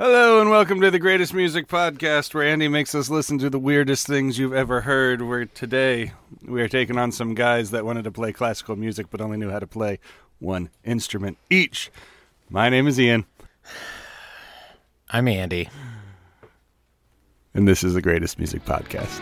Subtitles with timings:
[0.00, 3.58] Hello and welcome to the greatest music podcast where Andy makes us listen to the
[3.58, 5.20] weirdest things you've ever heard.
[5.20, 9.20] Where today we are taking on some guys that wanted to play classical music but
[9.20, 9.98] only knew how to play
[10.38, 11.90] one instrument each.
[12.48, 13.26] My name is Ian,
[15.10, 15.68] I'm Andy.
[17.52, 19.20] and this is the greatest music podcast.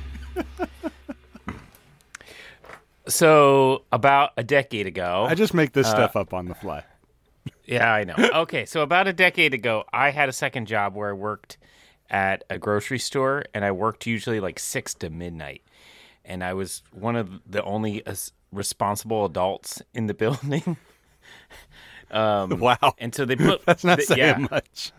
[3.10, 6.84] So, about a decade ago, I just make this stuff up on the fly.
[7.64, 8.14] yeah, I know.
[8.34, 11.58] Okay, so about a decade ago, I had a second job where I worked
[12.08, 15.62] at a grocery store, and I worked usually like six to midnight,
[16.24, 18.14] and I was one of the only uh,
[18.52, 20.76] responsible adults in the building.
[22.12, 24.46] wow, And so they put that's not th- saying yeah.
[24.50, 24.92] much.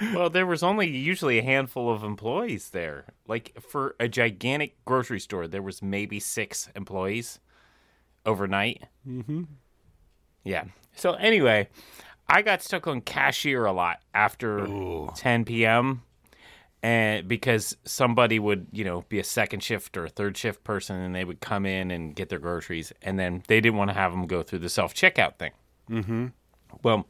[0.00, 3.06] Well, there was only usually a handful of employees there.
[3.28, 7.38] Like for a gigantic grocery store, there was maybe six employees
[8.26, 8.82] overnight.
[9.06, 9.42] Mm-hmm.
[10.44, 10.64] Yeah.
[10.94, 11.68] So anyway,
[12.28, 14.66] I got stuck on cashier a lot after
[15.14, 16.02] 10 p.m.
[16.82, 20.96] And because somebody would, you know, be a second shift or a third shift person,
[20.96, 23.94] and they would come in and get their groceries, and then they didn't want to
[23.94, 25.52] have them go through the self checkout thing.
[25.88, 26.26] Mm-hmm.
[26.82, 27.06] Well,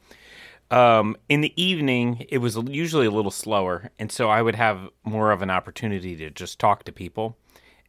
[0.73, 4.89] um, in the evening, it was usually a little slower, and so I would have
[5.03, 7.37] more of an opportunity to just talk to people.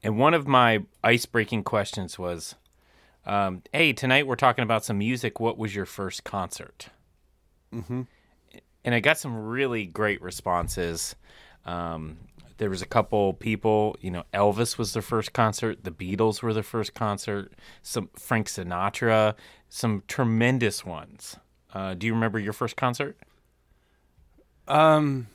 [0.02, 2.56] And one of my ice-breaking questions was,
[3.24, 5.41] um, "Hey, tonight we're talking about some music.
[5.41, 6.91] What was your first concert?"
[7.74, 8.02] Mm-hmm.
[8.84, 11.16] And I got some really great responses.
[11.64, 12.19] Um,
[12.58, 16.52] there was a couple people, you know, Elvis was their first concert, the Beatles were
[16.52, 19.34] their first concert, some Frank Sinatra,
[19.70, 21.38] some tremendous ones.
[21.75, 23.17] Uh, do you remember your first concert?
[24.69, 25.27] Um,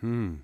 [0.00, 0.34] hmm.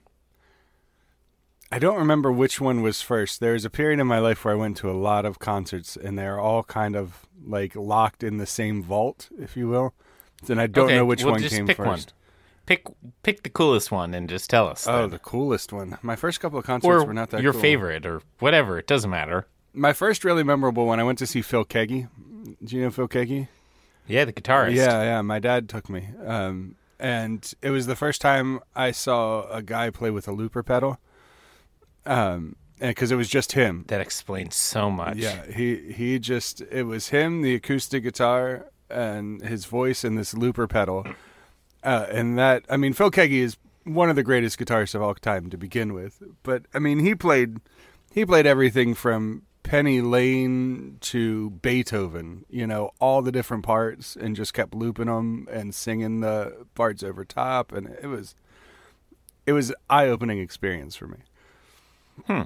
[1.70, 3.41] I don't remember which one was first.
[3.41, 5.97] There was a period in my life where I went to a lot of concerts,
[5.97, 9.95] and they're all kind of like locked in the same vault, if you will.
[10.48, 11.88] And I don't Okay, know which well, one just came pick first.
[11.88, 12.05] one.
[12.66, 12.87] Pick
[13.22, 14.87] pick the coolest one and just tell us.
[14.87, 15.11] Oh, then.
[15.11, 15.99] the coolest one.
[16.03, 17.62] My first couple of concerts or were not that your cool.
[17.62, 18.78] favorite or whatever.
[18.78, 19.47] It doesn't matter.
[19.72, 22.09] My first really memorable one, I went to see Phil Keaggy.
[22.62, 23.49] Do you know Phil Keaggy?
[24.08, 24.74] Yeah, the guitarist.
[24.74, 25.22] Yeah, yeah.
[25.22, 29.91] My dad took me, um, and it was the first time I saw a guy
[29.91, 30.98] play with a looper pedal.
[32.06, 33.84] Um, because it was just him.
[33.88, 35.16] that explains so much.
[35.16, 40.34] Yeah, he he just it was him, the acoustic guitar, and his voice, and this
[40.34, 41.06] looper pedal,
[41.82, 45.14] uh, and that I mean, Phil Keaggy is one of the greatest guitarists of all
[45.14, 46.22] time to begin with.
[46.42, 47.58] But I mean, he played
[48.12, 54.34] he played everything from Penny Lane to Beethoven, you know, all the different parts, and
[54.34, 58.34] just kept looping them and singing the parts over top, and it was
[59.47, 61.19] it was eye opening experience for me.
[62.27, 62.43] Hmm.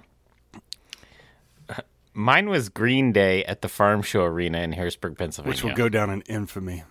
[2.15, 5.50] Mine was Green Day at the Farm Show Arena in Harrisburg, Pennsylvania.
[5.50, 6.84] Which will go down in infamy.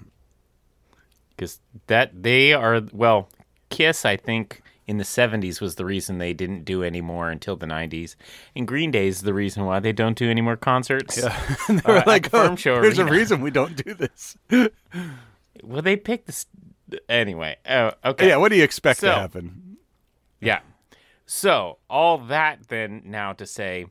[1.35, 3.29] because that they are well,
[3.69, 4.03] Kiss.
[4.05, 7.65] I think in the '70s was the reason they didn't do any more until the
[7.65, 8.15] '90s,
[8.55, 11.15] and Green Day is the reason why they don't do any more concerts.
[11.67, 14.37] they Uh, were at like, oh, show there's a reason we don't do this.
[15.63, 16.45] Well, they picked this
[17.07, 17.57] anyway.
[17.69, 18.29] Oh, okay.
[18.29, 19.77] yeah, what do you expect to happen?
[20.39, 20.61] Yeah.
[21.25, 23.85] So all that then now to say,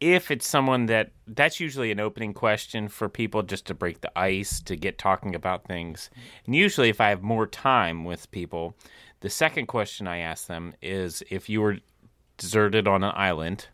[0.00, 4.18] if it's someone that that's usually an opening question for people just to break the
[4.18, 6.10] ice to get talking about things.
[6.46, 8.74] And usually, if I have more time with people,
[9.24, 11.78] the second question I ask them is if you were
[12.36, 13.68] deserted on an island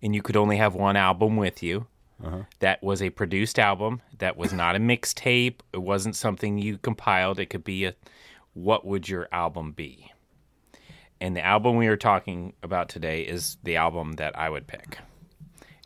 [0.00, 1.88] and you could only have one album with you.
[2.24, 2.44] Uh-huh.
[2.60, 4.00] That was a produced album.
[4.18, 5.56] That was not a mixtape.
[5.72, 7.40] It wasn't something you compiled.
[7.40, 7.94] It could be a.
[8.54, 10.12] What would your album be?
[11.20, 14.98] And the album we are talking about today is the album that I would pick.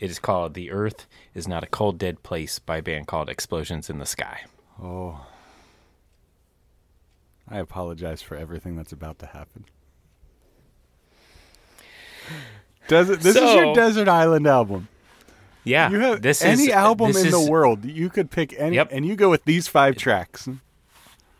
[0.03, 3.31] It is called The Earth is Not a Cold Dead Place by a band called
[3.31, 4.43] Explosions in the Sky.
[4.83, 5.27] Oh.
[7.49, 9.65] I apologize for everything that's about to happen.
[12.89, 14.89] Desert, this is your Desert Island album.
[15.65, 15.91] Yeah.
[15.91, 17.85] You have this any is, album this in is, the world.
[17.85, 18.89] You could pick any, Yep.
[18.91, 20.49] and you go with these five tracks.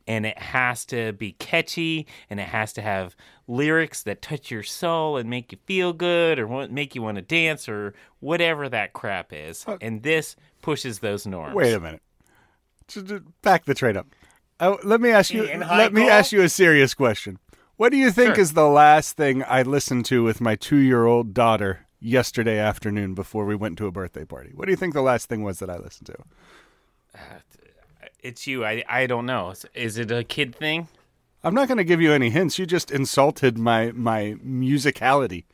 [0.07, 3.17] and it has to be catchy, and it has to have
[3.47, 7.21] lyrics that touch your soul and make you feel good or make you want to
[7.21, 9.65] dance or whatever that crap is.
[9.81, 11.53] And this pushes those norms.
[11.53, 12.01] Wait a minute.
[12.87, 14.07] Just- just Back the train up.
[14.61, 15.43] Oh, let me ask you.
[15.43, 17.39] Let me ask you a serious question.
[17.79, 18.41] What do you think Sure.
[18.41, 23.55] is the last thing I listened to with my two-year-old daughter yesterday afternoon before we
[23.55, 24.51] went to a birthday party?
[24.53, 26.15] What do you think the last thing was that I listened to?
[28.21, 28.65] It's you.
[28.65, 29.51] I, I don't know.
[29.51, 30.89] Is- Is it a kid thing?
[31.41, 32.59] I'm not going to give you any hints.
[32.59, 35.45] You just insulted my my musicality,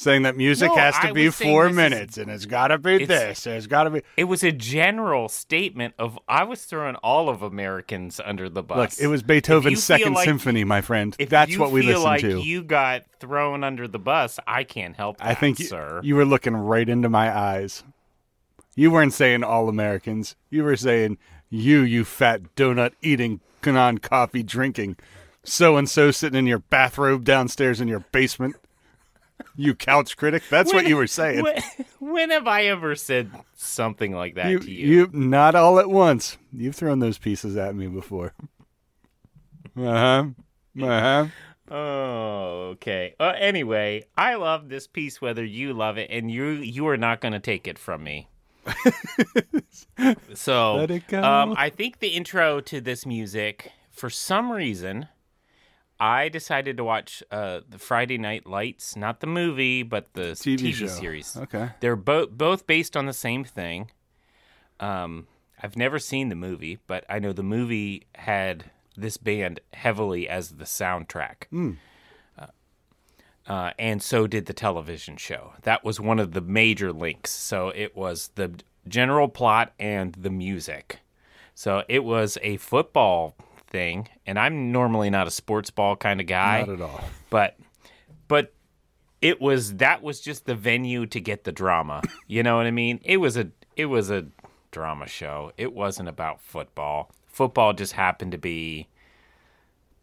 [0.00, 2.68] saying that music No, has to I be four this is- minutes and it's got
[2.68, 3.46] to be It's- this.
[3.46, 4.02] It's got to be.
[4.16, 8.98] It was a general statement of I was throwing all of Americans under the bus.
[8.98, 11.14] Look, it was Beethoven's Second like- Symphony, my friend.
[11.18, 12.40] If That's what we feel listened like to.
[12.40, 14.38] You got thrown under the bus.
[14.46, 16.00] I can't help that, I think you, sir.
[16.02, 17.84] you were looking right into my eyes.
[18.74, 20.36] You weren't saying all Americans.
[20.48, 21.18] You were saying
[21.50, 24.96] you, you fat donut eating, non coffee drinking,
[25.44, 28.56] so and so sitting in your bathrobe downstairs in your basement.
[29.60, 30.42] You couch critic.
[30.48, 31.42] That's what you were saying.
[31.42, 31.62] When,
[31.98, 34.86] when have I ever said something like that you, to you?
[34.86, 36.38] you not all at once.
[36.50, 38.32] You've thrown those pieces at me before.
[39.76, 40.24] Uh huh.
[40.80, 41.26] Uh huh.
[41.70, 43.14] Oh, okay.
[43.20, 47.20] Uh, anyway, I love this piece whether you love it, and you you are not
[47.20, 48.28] going to take it from me.
[50.34, 51.22] so, Let it go.
[51.22, 55.08] Um, I think the intro to this music, for some reason,
[56.00, 60.72] I decided to watch uh, the Friday Night Lights, not the movie, but the TV,
[60.72, 61.36] TV, series.
[61.36, 61.68] Okay.
[61.80, 63.90] They're both both based on the same thing.
[64.80, 65.26] Um,
[65.62, 70.52] I've never seen the movie, but I know the movie had this band heavily as
[70.52, 71.44] the soundtrack.
[72.38, 72.46] Uh,
[73.46, 75.52] uh, and so did the television show.
[75.62, 77.30] That was one of the major links.
[77.30, 78.54] So it was the
[78.88, 81.00] general plot and the music.
[81.54, 83.36] So it was a football
[83.70, 87.04] thing, and I'm normally not a sports ball kind of guy Not at all.
[87.30, 87.56] but
[88.28, 88.52] but
[89.22, 92.70] it was that was just the venue to get the drama you know what i
[92.70, 93.00] mean?
[93.04, 94.26] It was a it was a
[94.70, 95.52] drama show.
[95.56, 97.10] It wasn't about football.
[97.26, 98.88] Football just happened to be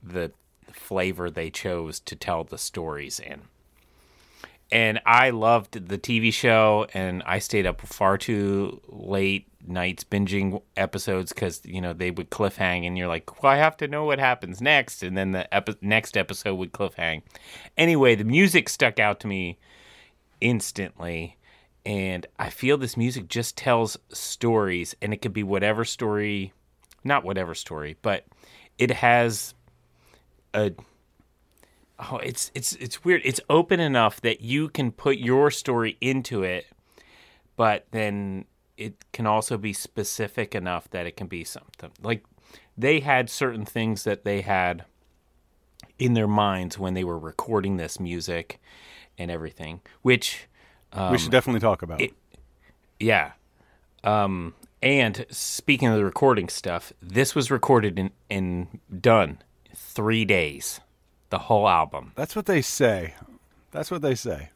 [0.04, 0.32] the
[0.72, 3.42] flavor they chose to tell the stories in
[4.72, 10.62] and i loved the tv show and i stayed up far too late nights binging
[10.76, 14.06] episodes because you know they would cliffhang and you're like well i have to know
[14.06, 17.22] what happens next and then the epi- next episode would cliffhang.
[17.78, 19.58] Anyway the music stuck out to me
[20.40, 21.38] instantly
[21.86, 26.54] and i feel this music just tells stories and it could be whatever story
[27.04, 28.26] not whatever story but
[28.78, 29.54] it has
[30.54, 30.72] a
[32.00, 33.22] oh it's it's it's weird.
[33.26, 36.68] It's open enough that you can put your story into it
[37.58, 38.46] but then
[38.78, 41.92] it can also be specific enough that it can be something.
[42.02, 42.24] Like
[42.78, 44.86] they had certain things that they had
[46.00, 48.62] in their minds when they were recording this music
[49.18, 50.48] and everything which
[51.12, 52.14] we should definitely talk about it.
[53.00, 53.32] yeah.
[54.04, 59.40] Um and speaking of the recording stuff this was recorded in in done
[59.76, 60.80] three days
[61.30, 63.14] the whole album That's what they say.
[63.72, 64.50] That's what they say.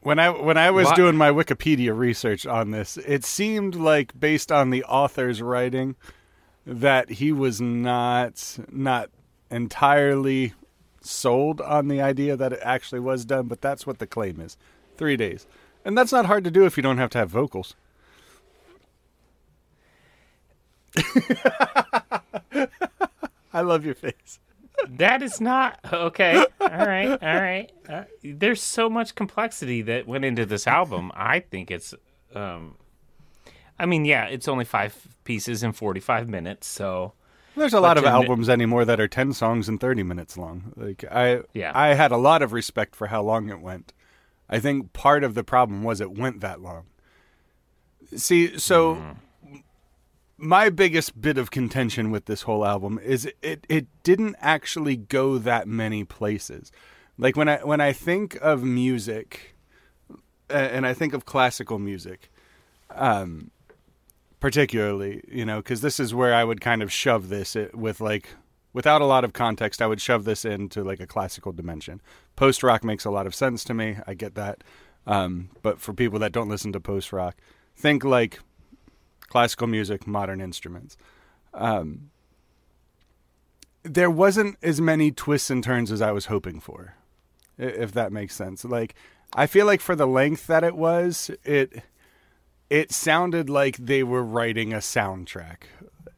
[0.00, 0.96] When I when I was What?
[0.96, 5.96] doing my Wikipedia research on this, it seemed like based on the author's writing
[6.66, 9.10] that he was not not
[9.50, 10.52] entirely
[11.00, 14.56] sold on the idea that it actually was done, but that's what the claim is.
[14.98, 15.46] 3 days.
[15.84, 17.74] And that's not hard to do if you don't have to have vocals.
[23.52, 24.40] I love your face.
[24.88, 26.36] That is not okay.
[26.60, 27.70] All right, all right.
[27.88, 31.10] Uh, there's so much complexity that went into this album.
[31.14, 31.94] I think it's,
[32.34, 32.76] um,
[33.78, 34.94] I mean, yeah, it's only five
[35.24, 37.12] pieces in 45 minutes, so
[37.56, 40.72] There's a lot of albums anymore that are 10 songs and 30 minutes long.
[40.76, 41.72] Like I Yeah.
[41.74, 43.92] I had a lot of respect for how long it went.
[44.48, 46.84] I think part of the problem was it went that long.
[48.16, 49.12] See, so Mm-hmm.
[50.38, 55.36] My biggest bit of contention with this whole album is it it didn't actually go
[55.38, 56.70] that many places.
[57.18, 59.56] Like when I when I think of music
[60.48, 62.30] and I think of classical music,
[62.90, 63.50] um,
[64.40, 68.30] particularly, you know, because this is where I would kind of shove this with like,
[68.72, 72.00] without a lot of context, I would shove this into like a classical dimension.
[72.36, 73.96] Post rock makes a lot of sense to me.
[74.06, 74.62] I get that.
[75.06, 77.36] Um, but for people that don't listen to post rock,
[77.76, 78.40] think like
[79.28, 80.96] classical music, modern instruments.
[81.54, 82.10] Um,
[83.82, 86.94] there wasn't as many twists and turns as I was hoping for,
[87.56, 88.64] if that makes sense.
[88.64, 88.94] Like,
[89.34, 91.82] I feel like for the length that it was, it
[92.70, 95.62] it sounded like they were writing a soundtrack,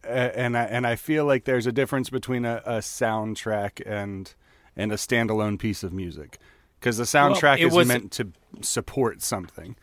[0.02, 4.34] and I, and I feel like there's a difference between a, a soundtrack and
[4.76, 6.38] and a standalone piece of music,
[6.78, 9.76] because the soundtrack it is meant to support something.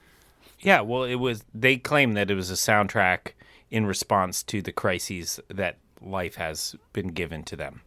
[0.60, 1.44] Yeah, well, it was.
[1.54, 3.34] They claim that it was a soundtrack
[3.70, 7.82] in response to the crises that life has been given to them.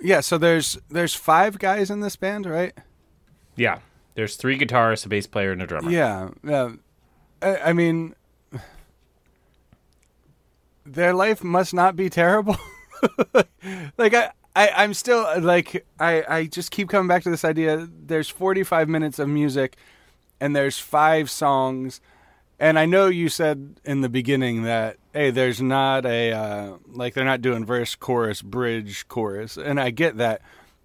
[0.00, 2.72] Yeah, so there's there's five guys in this band, right?
[3.54, 3.78] Yeah,
[4.14, 5.90] there's three guitarists, a bass player, and a drummer.
[5.90, 6.72] Yeah, yeah.
[7.40, 8.16] I, I mean,
[10.86, 12.56] their life must not be terrible.
[13.96, 17.88] like I, I, I'm still like I, I just keep coming back to this idea.
[17.90, 19.76] There's 45 minutes of music,
[20.40, 22.00] and there's five songs,
[22.60, 27.14] and I know you said in the beginning that hey, there's not a uh, like
[27.14, 30.42] they're not doing verse, chorus, bridge, chorus, and I get that,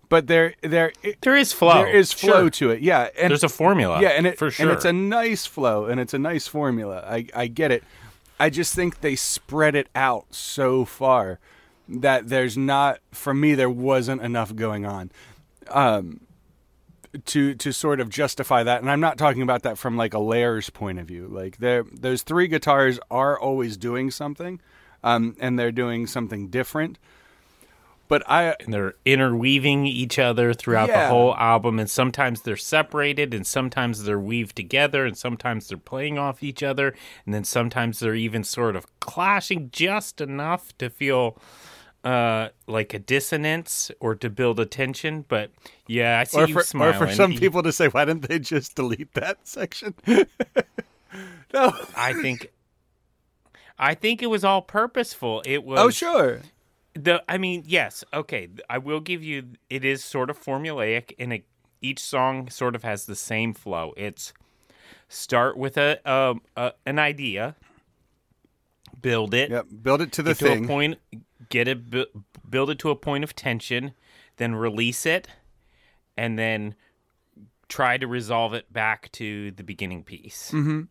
[0.10, 1.74] but there, there, There is flow.
[1.74, 2.50] there is flow Sure.
[2.50, 2.82] to it.
[2.82, 4.02] Yeah, and There's a formula.
[4.02, 4.68] yeah, and it for sure.
[4.68, 7.04] and it's a nice flow and it's a nice formula.
[7.06, 7.84] I I get it.
[8.40, 11.40] I just think they spread it out so far
[11.89, 15.12] that there's not for me there wasn't enough going on.
[15.70, 16.22] Um
[17.25, 20.20] to to sort of justify that and I'm not talking about that from like a
[20.20, 21.27] layers point of view.
[21.27, 24.60] Like there those three guitars are always doing something
[25.03, 27.00] um and they're doing something different.
[28.10, 31.03] But I and they're interweaving each other throughout Yeah.
[31.03, 35.77] the whole album and sometimes they're separated and sometimes they're weaved together and sometimes they're
[35.77, 36.94] playing off each other
[37.25, 41.38] and then sometimes they're even sort of clashing just enough to feel
[42.04, 45.51] uh, like a dissonance or to build a tension but
[45.88, 48.39] yeah i see or you for, or for some people to say, why didn't they
[48.39, 49.94] just delete that section?
[51.54, 51.72] no.
[51.96, 52.51] i think
[53.80, 56.42] i think it was all purposeful it was Oh, sure.
[56.94, 61.34] the i mean yes okay i will give you it is sort of formulaic and
[61.34, 61.46] it,
[61.82, 64.34] each song sort of has the same flow it's
[65.10, 67.56] start with a, um a an idea
[69.01, 69.66] build it Yep.
[69.82, 71.00] Build it to the get to a point
[71.50, 72.06] get it bu-
[72.50, 73.94] build it to a point of tension
[74.38, 75.27] then release it
[76.15, 76.75] and then
[77.70, 80.84] try to resolve it back to the beginning piece mm-hmm.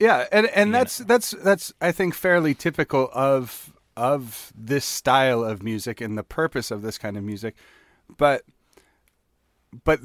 [0.00, 5.62] Yeah, and and that's that's that's I think fairly typical of of this style of
[5.62, 7.56] music and the purpose of this kind of music.
[8.16, 8.42] But
[9.84, 9.98] but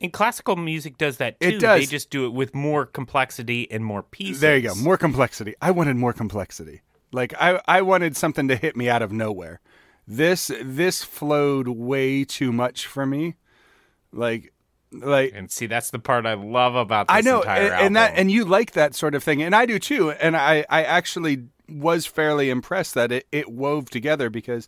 [0.00, 1.80] and classical music does that too It does.
[1.80, 4.74] they just do it with more complexity and more pieces there you go.
[4.74, 5.54] More complexity.
[5.62, 6.82] I wanted more complexity.
[7.12, 9.60] Like I I wanted something to hit me out of nowhere.
[10.06, 13.36] This this flowed way too much for me.
[14.12, 14.52] Like
[14.92, 17.96] like And see, that's the part I love about this I know, entire and, and
[17.96, 20.10] that, and you like that sort of thing, and I do too.
[20.12, 24.66] And I, I actually was fairly impressed that it, it wove together because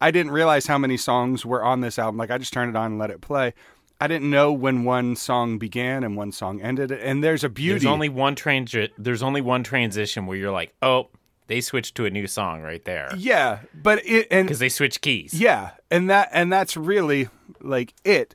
[0.00, 2.18] I didn't realize how many songs were on this album.
[2.18, 3.54] Like I just turned it on and let it play.
[4.00, 7.78] I didn't know when one song began and one song ended, and there's a beauty.
[7.78, 11.08] there's only one transi- There's only one transition where you're like, oh,
[11.52, 15.02] they switched to a new song right there yeah, but it and because they switched
[15.02, 15.34] keys.
[15.34, 17.28] Yeah, and that and that's really
[17.60, 18.34] like it.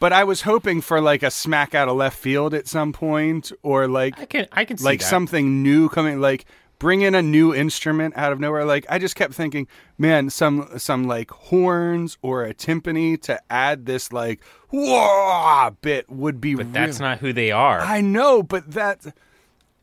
[0.00, 3.52] But I was hoping for like a smack out of left field at some point,
[3.62, 5.06] or like I can I can see like that.
[5.06, 6.44] something new coming like
[6.80, 10.66] bring in a new instrument out of nowhere like i just kept thinking man some
[10.78, 16.72] some like horns or a timpani to add this like whoa bit would be but
[16.72, 17.80] that's not who they are.
[17.80, 19.14] i know but that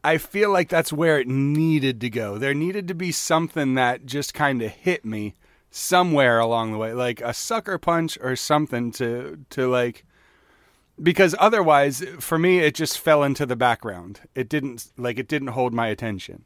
[0.03, 4.05] i feel like that's where it needed to go there needed to be something that
[4.05, 5.33] just kind of hit me
[5.69, 10.05] somewhere along the way like a sucker punch or something to to like
[11.01, 15.49] because otherwise for me it just fell into the background it didn't like it didn't
[15.49, 16.43] hold my attention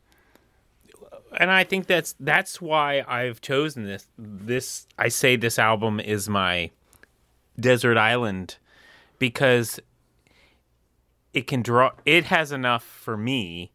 [1.38, 4.08] and I think that's that's why I've chosen this.
[4.18, 6.72] This I say this album is my
[7.60, 8.58] desert island
[9.20, 9.80] because
[11.34, 11.92] it can draw.
[12.06, 13.72] It has enough for me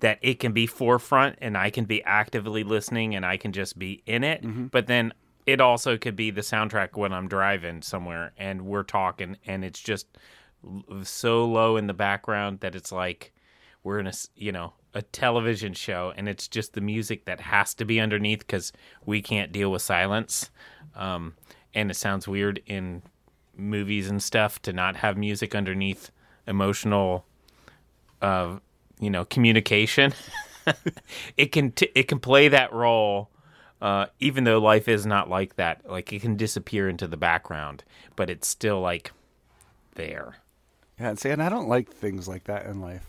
[0.00, 3.78] that it can be forefront and I can be actively listening and I can just
[3.78, 4.42] be in it.
[4.70, 5.12] But then
[5.46, 9.80] it also could be the soundtrack when I'm driving somewhere and we're talking and it's
[9.80, 10.06] just
[11.02, 13.32] so low in the background that it's like
[13.82, 17.74] we're in a you know a television show and it's just the music that has
[17.74, 18.72] to be underneath because
[19.06, 20.50] we can't deal with silence
[20.96, 21.34] um,
[21.74, 23.02] and it sounds weird in
[23.56, 26.10] movies and stuff to not have music underneath
[26.48, 27.24] emotional
[28.22, 28.56] uh,
[28.98, 30.12] you know communication
[31.36, 33.28] it can t- it can play that role
[33.80, 37.84] uh, even though life is not like that like it can disappear into the background
[38.16, 39.12] but it's still like
[39.94, 40.36] there
[40.98, 43.06] Yeah, and see, and I don't like things like that in life.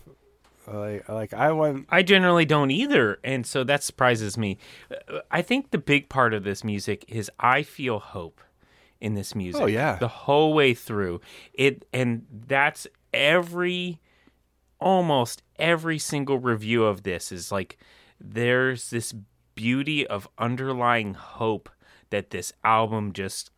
[0.66, 1.86] Like, like I want.
[1.88, 4.58] I generally don't either, and so that surprises me.
[4.90, 8.40] Uh, I think the big part of this music is I feel hope
[9.00, 9.60] in this music.
[9.60, 9.96] Oh, yeah.
[9.96, 11.20] the whole way through
[11.54, 14.00] it, and that's every,
[14.80, 17.78] almost every single review of this is like
[18.20, 19.14] there's this
[19.54, 21.68] beauty of underlying hope
[22.10, 23.50] that this album just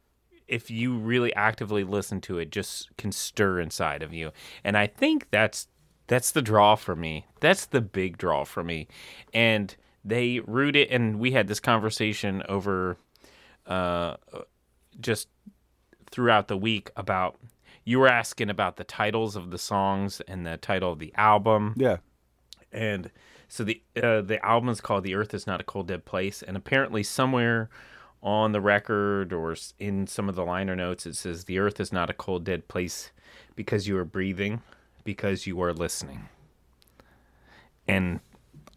[0.48, 4.32] if you really actively listen to it just can stir inside of you.
[4.64, 5.68] And i think that's
[6.08, 7.26] that's the draw for me.
[7.40, 8.88] That's the big draw for me.
[9.32, 12.96] And they root it and we had this conversation over
[13.66, 14.16] uh
[15.00, 15.28] just
[16.10, 17.36] throughout the week about
[17.84, 21.74] you were asking about the titles of the songs and the title of the album.
[21.76, 21.98] Yeah,
[22.72, 23.10] and
[23.48, 26.42] so the uh, the album is called "The Earth Is Not a Cold Dead Place,"
[26.42, 27.68] and apparently somewhere
[28.22, 31.92] on the record or in some of the liner notes it says, "The Earth is
[31.92, 33.10] not a cold dead place
[33.56, 34.62] because you are breathing,
[35.04, 36.28] because you are listening."
[37.88, 38.20] And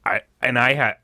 [0.03, 0.95] I and I had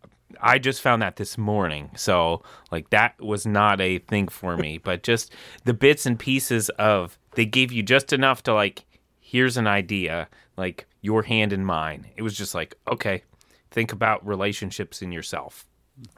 [0.42, 2.42] I just found that this morning, so
[2.72, 5.34] like that was not a thing for me, but just
[5.66, 8.86] the bits and pieces of they gave you just enough to like
[9.20, 12.08] here's an idea like your hand in mine.
[12.16, 13.24] It was just like okay
[13.72, 15.66] think about relationships in yourself.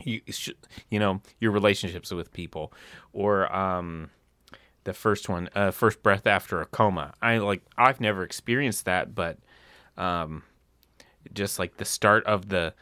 [0.03, 0.21] You
[0.89, 2.73] you know your relationships with people.
[3.11, 4.09] Or um
[4.83, 7.13] the first one uh first breath after a coma.
[7.21, 9.37] I like i've never experienced that but
[9.97, 10.43] um
[11.33, 12.73] just like the start of the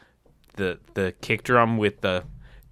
[0.54, 2.24] the the kick drum with the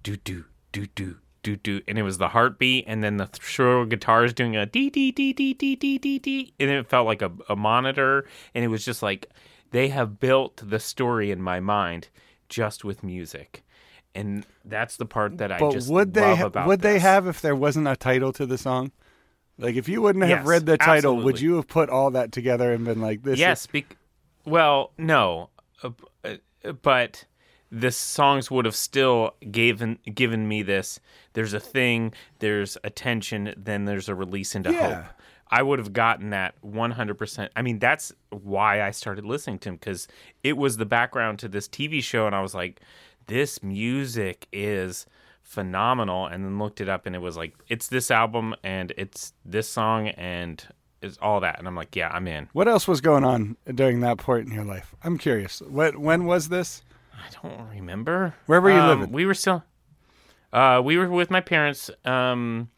[0.03, 3.41] do do do do do do and it was the heartbeat and then the th-
[3.43, 7.05] shrill guitars doing a dee dee dee dee dee dee dee dee and it felt
[7.07, 9.29] like a, a monitor and it was just like
[9.71, 12.09] they have built the story in my mind
[12.49, 13.63] just with music
[14.13, 16.99] and that's the part that I but just would they love ha- about would they
[16.99, 18.91] have if there wasn't a title to the song?
[19.57, 22.31] Like if you wouldn't have Yes, read the title, would you have put all that
[22.31, 23.39] together and been like, "This"?
[23.39, 23.95] Yes, bec-
[24.43, 25.49] well, no,
[25.83, 25.91] uh,
[26.25, 27.25] uh, but
[27.71, 30.99] the songs would have still given given me this.
[31.33, 34.93] There's a thing, there's a tension, then there's a release into Yeah.
[35.03, 35.05] hope.
[35.53, 37.49] I would have gotten that 100%.
[37.57, 40.07] I mean, that's why I started listening to him because
[40.43, 42.79] it was the background to this TV show, and I was like,
[43.27, 45.05] this music is
[45.43, 46.25] phenomenal.
[46.25, 49.67] And then looked it up, and it was like, it's this album, and it's this
[49.67, 50.65] song, and
[51.01, 51.59] it's all that.
[51.59, 52.47] And I'm like, yeah, I'm in.
[52.53, 54.95] What else was going on during that point in your life?
[55.03, 55.61] I'm curious.
[55.61, 56.81] What when was this?
[57.21, 58.33] I don't remember.
[58.47, 59.11] Where were you Um, living?
[59.13, 59.63] We were still.
[60.53, 62.69] Uh, we were with my parents um,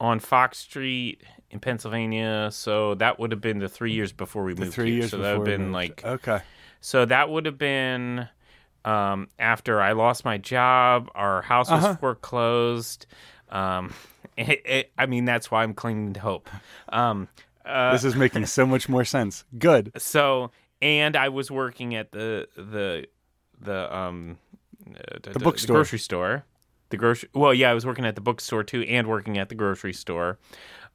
[0.00, 2.50] on Fox Street in Pennsylvania.
[2.52, 4.94] So that would have been the three years before we The moved three here.
[5.00, 6.04] years so that would have been like.
[6.04, 6.40] okay.
[6.80, 8.28] So that would have been
[8.84, 11.08] um, after I lost my job.
[11.14, 11.96] Our house was Uh-huh.
[11.96, 13.06] foreclosed.
[13.48, 13.94] Um,
[14.36, 16.48] it, it, I mean, that's why I'm clinging to hope.
[16.88, 17.28] Um,
[17.64, 19.44] uh, This is making so much more sense.
[19.58, 19.92] Good.
[19.98, 20.50] so
[20.82, 23.06] and I was working at the the
[23.64, 24.38] the um
[24.86, 25.76] uh, the, bookstore.
[25.76, 26.44] grocery store.
[26.90, 29.54] The grocery well, yeah, I was working at the bookstore too and working at the
[29.54, 30.38] grocery store.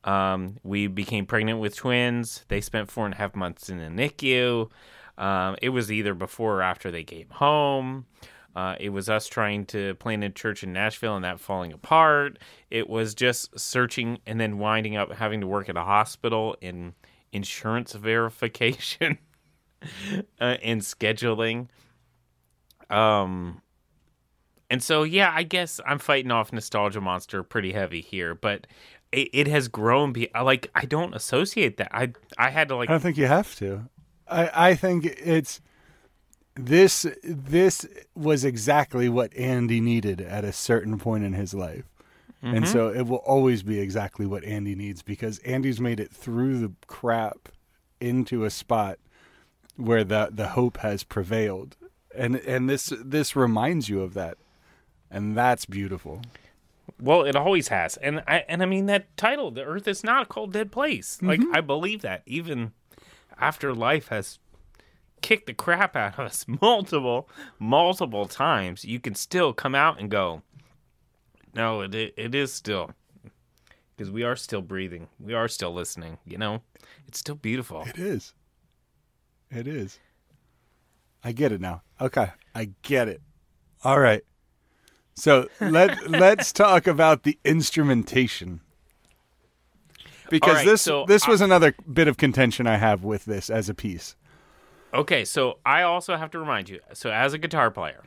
[0.03, 2.45] Um, we became pregnant with twins.
[2.47, 4.69] They spent four and a half months in the NICU.
[5.17, 8.05] Um, it was either before or after they came home.
[8.55, 12.39] Uh, it was us trying to plant a church in Nashville and that falling apart.
[12.69, 16.93] It was just searching and then winding up having to work at a hospital in
[17.32, 19.17] insurance verification
[20.41, 21.67] uh, and scheduling.
[22.89, 23.62] Um,
[24.69, 28.67] and so yeah, I guess I'm fighting off nostalgia monster pretty heavy here, but
[29.12, 30.13] it, it has grown.
[30.13, 31.89] Be like I don't associate that.
[31.91, 33.89] I I had to like I don't think you have to.
[34.28, 35.62] I I think it's
[36.56, 41.86] this this was exactly what Andy needed at a certain point in his life.
[42.41, 46.60] And so it will always be exactly what Andy needs because Andy's made it through
[46.60, 47.49] the crap
[47.99, 48.97] into a spot
[49.75, 51.75] where the the hope has prevailed.
[52.15, 54.38] And and this this reminds you of that.
[55.12, 56.22] And that's beautiful.
[57.02, 60.24] Well, it always has, and I and I mean that title, "The Earth is not
[60.24, 61.56] a cold dead place." Like mm-hmm.
[61.56, 62.74] I believe that even
[63.39, 64.39] after life has
[65.22, 70.10] kicked the crap out of us multiple, multiple times, you can still come out and
[70.10, 70.41] go,
[71.54, 72.91] no, it it is still
[73.95, 76.17] because we are still breathing, we are still listening.
[76.26, 76.62] You know,
[77.08, 77.84] it's still beautiful.
[77.88, 78.34] It is.
[79.52, 80.00] It is.
[81.23, 81.82] I get it now.
[81.99, 83.21] Okay, I get it.
[83.84, 84.23] All right.
[85.15, 88.62] So let let's talk about the instrumentation
[90.29, 93.49] because right, this so this was I- another bit of contention I have with this
[93.49, 94.15] as a piece.
[94.93, 96.79] Okay, so I also have to remind you.
[96.93, 98.03] So as a guitar player,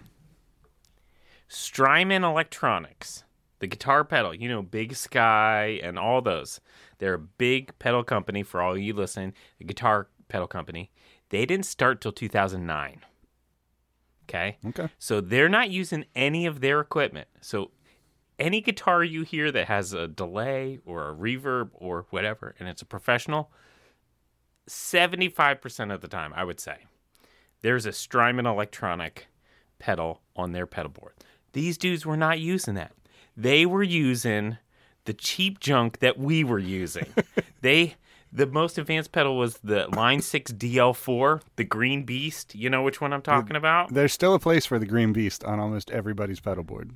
[1.46, 3.22] Strymon Electronics,
[3.61, 6.61] the guitar pedal, you know, Big Sky and all those,
[6.98, 9.33] they're a big pedal company for all you listening.
[9.61, 10.90] A guitar pedal company.
[11.29, 13.03] They didn't start till 2009.
[14.25, 14.57] Okay.
[14.66, 14.88] Okay.
[14.99, 17.29] So they're not using any of their equipment.
[17.42, 17.71] So
[18.38, 22.81] any guitar you hear that has a delay or a reverb or whatever, and it's
[22.81, 23.53] a professional,
[24.71, 26.77] 75% of the time, I would say,
[27.61, 29.27] there's a Strymon electronic
[29.79, 31.12] pedal on their pedal board.
[31.53, 32.92] These dudes were not using that.
[33.37, 34.57] They were using
[35.05, 37.07] the cheap junk that we were using.
[37.61, 37.97] they
[38.33, 42.55] the most advanced pedal was the Line 6 DL4, the Green Beast.
[42.55, 43.92] You know which one I'm talking about?
[43.92, 46.92] There's still a place for the Green Beast on almost everybody's pedal board.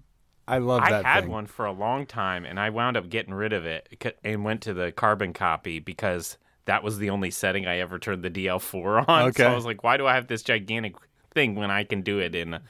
[0.48, 1.32] I love I that I had thing.
[1.32, 4.62] one for a long time, and I wound up getting rid of it and went
[4.62, 9.08] to the carbon copy because that was the only setting I ever turned the DL4
[9.08, 9.28] on.
[9.28, 9.42] Okay.
[9.42, 10.94] So I was like, why do I have this gigantic
[11.34, 12.62] thing when I can do it in a,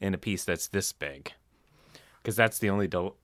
[0.00, 1.32] in a piece that's this big?
[2.20, 3.16] Because that's the only del-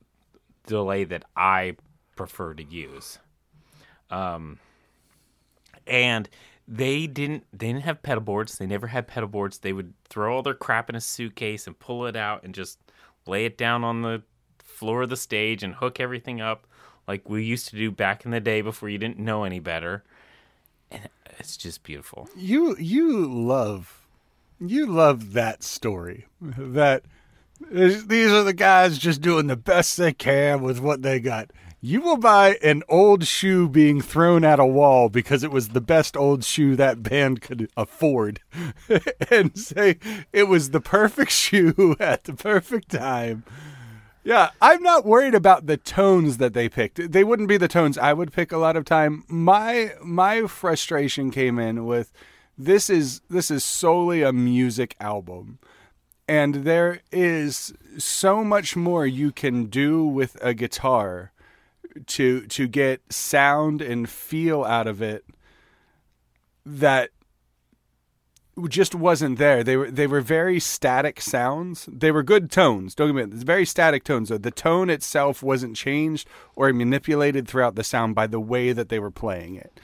[0.66, 1.76] delay that I
[2.14, 3.18] prefer to use.
[4.08, 4.58] Um,
[5.86, 6.28] and
[6.68, 8.58] they didn't they didn't have pedal boards.
[8.58, 9.58] They never had pedal boards.
[9.58, 12.78] They would throw all their crap in a suitcase and pull it out and just
[13.26, 14.22] lay it down on the
[14.58, 16.66] floor of the stage and hook everything up
[17.06, 20.04] like we used to do back in the day before you didn't know any better.
[20.90, 22.28] And it's just beautiful.
[22.36, 24.06] You you love
[24.60, 26.26] you love that story.
[26.40, 27.04] That
[27.70, 31.50] these are the guys just doing the best they can with what they got.
[31.86, 35.80] You will buy an old shoe being thrown at a wall because it was the
[35.80, 38.40] best old shoe that band could afford
[39.30, 40.00] and say
[40.32, 43.44] it was the perfect shoe at the perfect time.
[44.24, 47.12] Yeah, I'm not worried about the tones that they picked.
[47.12, 49.22] They wouldn't be the tones I would pick a lot of time.
[49.28, 52.12] My my frustration came in with
[52.58, 55.60] this is this is solely a music album.
[56.26, 61.30] And there is so much more you can do with a guitar
[62.06, 65.24] to to get sound and feel out of it
[66.64, 67.10] that
[68.68, 69.62] just wasn't there.
[69.62, 71.88] They were they were very static sounds.
[71.92, 72.94] They were good tones.
[72.94, 73.34] Don't get me.
[73.34, 74.30] It's very static tones.
[74.30, 78.98] The tone itself wasn't changed or manipulated throughout the sound by the way that they
[78.98, 79.78] were playing it.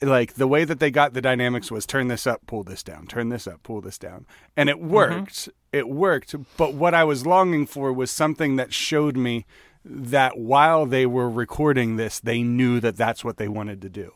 [0.00, 3.06] Like the way that they got the dynamics was turn this up, pull this down,
[3.06, 4.88] turn this up, pull this down, and it mm-hmm.
[4.88, 5.48] worked.
[5.70, 6.34] It worked.
[6.56, 9.44] But what I was longing for was something that showed me
[9.84, 14.12] that while they were recording this, they knew that that's what they wanted to do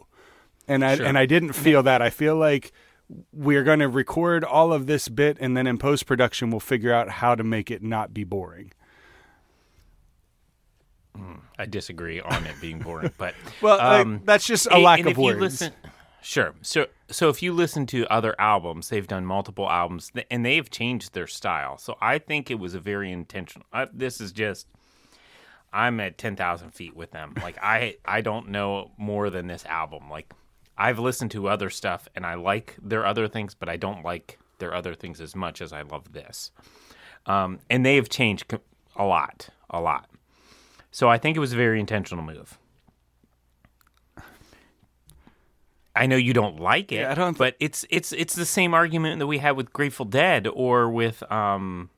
[0.68, 1.06] and I Sure.
[1.06, 2.02] and I didn't feel that.
[2.02, 2.72] I feel like
[3.32, 6.92] we're going to record all of this bit, and then in post production, we'll figure
[6.92, 8.72] out how to make it not be boring.
[11.58, 15.06] I disagree on it being boring, but Well, like, um, that's just a lack and
[15.08, 15.40] of if you words.
[15.40, 15.72] listen-
[16.20, 16.54] sure.
[16.60, 21.14] So so if you listen to other albums, they've done multiple albums and they've changed
[21.14, 21.78] their style.
[21.78, 23.66] So I think it was a very intentional.
[23.72, 24.66] I, this is just
[25.76, 27.34] I'm at ten thousand feet with them.
[27.42, 30.08] Like I I don't know more than this album.
[30.10, 30.32] Like
[30.78, 34.38] I've listened to other stuff and I like their other things, but I don't like
[34.58, 36.50] their other things as much as I love this.
[37.26, 38.54] Um, and they have changed
[38.96, 40.08] a lot, a lot.
[40.90, 42.56] So I think it was a very intentional move.
[45.94, 48.74] I know you don't like it, Yeah, I don't- but it's it's it's the same
[48.74, 51.88] argument that we had with Grateful Dead or with um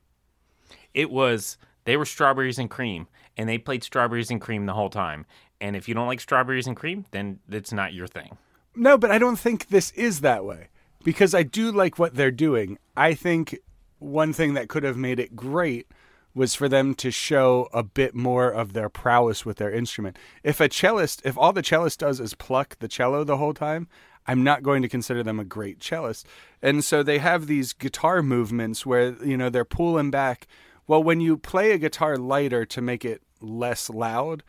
[0.95, 3.09] it was they were strawberries and cream
[3.39, 5.25] and they played strawberries and cream the whole time.
[5.61, 8.37] And if you don't like strawberries and cream, then it's not your thing.
[8.75, 10.69] No, but I don't think this is that way
[11.05, 12.79] because I do like what they're doing.
[12.97, 13.59] I think
[13.99, 15.87] one thing that could have made it great
[16.35, 20.17] was for them to show a bit more of their prowess with their instrument.
[20.45, 23.89] If a cellist, if all the cellist does is pluck the cello the whole time,
[24.27, 26.27] I'm not going to consider them a great cellist.
[26.63, 30.47] And so they have these guitar movements where, you know, they're pulling back.
[30.87, 34.43] Well, when you play a guitar lighter to make it less loud,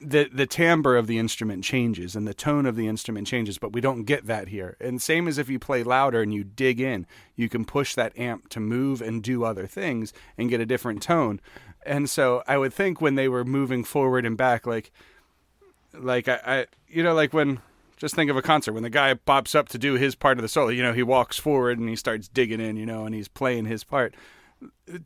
[0.00, 3.72] the the timbre of the instrument changes and the tone of the instrument changes, but
[3.72, 4.76] we don't get that here.
[4.80, 8.16] And same as if you play louder and you dig in, you can push that
[8.18, 11.40] amp to move and do other things and get a different tone.
[11.86, 14.90] And so I would think when they were moving forward and back, like
[15.92, 17.60] like I, I you know, like when
[17.96, 20.42] just think of a concert when the guy pops up to do his part of
[20.42, 20.68] the solo.
[20.68, 22.76] You know, he walks forward and he starts digging in.
[22.76, 24.14] You know, and he's playing his part.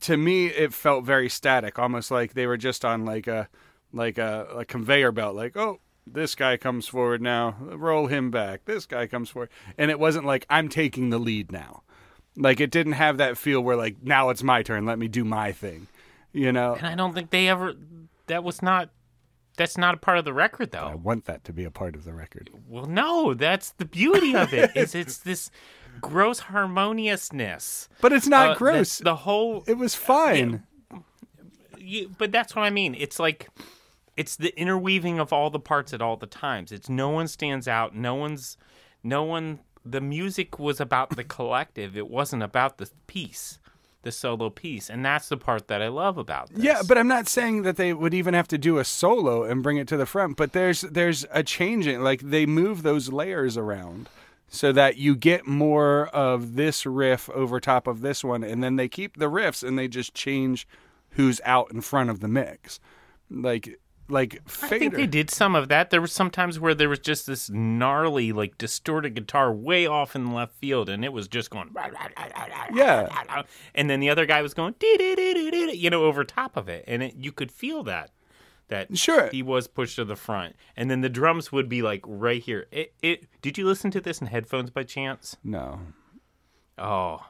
[0.01, 3.49] To me, it felt very static, almost like they were just on like a
[3.91, 5.35] like a, a conveyor belt.
[5.35, 8.65] Like, oh, this guy comes forward now, roll him back.
[8.65, 11.83] This guy comes forward, and it wasn't like I'm taking the lead now.
[12.35, 14.85] Like it didn't have that feel where like now it's my turn.
[14.85, 15.87] Let me do my thing.
[16.31, 17.73] You know, And I don't think they ever.
[18.27, 18.89] That was not.
[19.57, 20.85] That's not a part of the record, though.
[20.85, 22.49] I want that to be a part of the record.
[22.67, 24.71] Well, no, that's the beauty of it.
[24.73, 25.51] is it's this
[26.01, 27.89] gross harmoniousness.
[28.01, 28.97] But it's not Uh, gross.
[28.99, 29.63] The, whole.
[29.67, 30.63] it was fine.
[31.77, 32.95] You, but that's what I mean.
[32.97, 33.49] It's like.
[34.17, 36.73] It's the interweaving of all the parts at all the times.
[36.73, 37.95] It's no one stands out.
[37.95, 38.57] No one's.
[39.01, 39.59] No one.
[39.85, 41.95] The music was about the collective.
[41.95, 43.59] It wasn't about the piece,
[44.03, 46.61] the solo piece, and that's the part that I love about this.
[46.61, 49.63] Yeah, but I'm not saying that they would even have to do a solo and
[49.63, 50.35] bring it to the front.
[50.35, 54.09] But there's there's a change in like they move those layers around
[54.49, 58.75] so that you get more of this riff over top of this one, and then
[58.75, 60.67] they keep the riffs and they just change
[61.11, 62.79] who's out in front of the mix.
[63.29, 65.91] Like like I think they did some of that.
[65.91, 70.15] There was some times where there was just this gnarly, like distorted guitar way off
[70.15, 71.69] in the left field, and it was just going.
[72.73, 73.43] Yeah.
[73.75, 77.15] And then the other guy was going, you know, over top of it, and it,
[77.17, 78.11] you could feel that.
[78.69, 79.29] That Sure.
[79.31, 82.67] he was pushed to the front, and then the drums would be like right here.
[82.71, 83.25] It, it.
[83.41, 85.37] Did you listen to this in headphones by chance?
[85.43, 85.79] No.
[86.77, 87.25] Oh,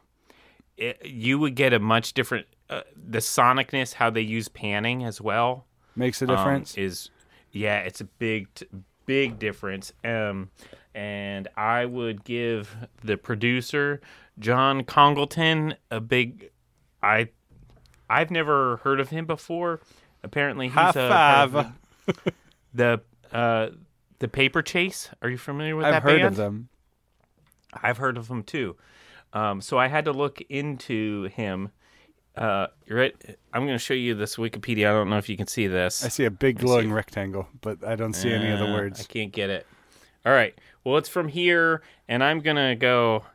[0.77, 2.45] it, you would get a much different.
[2.69, 6.77] Uh, the sonicness, how they use panning as well Makes a um, difference.
[6.77, 7.09] is
[7.51, 8.67] yeah, it's a big t-
[9.07, 9.91] big difference.
[10.03, 10.49] Um,
[10.93, 14.01] and I would give the producer
[14.37, 16.51] John Congleton a big.
[17.01, 17.29] I
[18.09, 19.79] I've never heard of him before.
[20.23, 21.73] Apparently, he's High a of five.
[22.05, 22.33] the
[22.73, 23.01] the,
[23.35, 23.69] uh,
[24.19, 25.09] the Paper Chase.
[25.21, 25.93] Are you familiar with that?
[25.93, 26.25] I've that heard band?
[26.27, 26.69] of them.
[27.73, 28.75] I've heard of him too.
[29.33, 31.69] Um, so I had to look into him.
[32.35, 33.15] Uh, you're right.
[33.53, 34.87] I'm going to show you this Wikipedia.
[34.89, 36.03] I don't know if you can see this.
[36.03, 39.01] I see a big glowing rectangle, but I don't see any of the words.
[39.01, 39.67] I can't get it.
[40.25, 40.53] All right.
[40.83, 43.25] Well, it's from here, and I'm gonna go.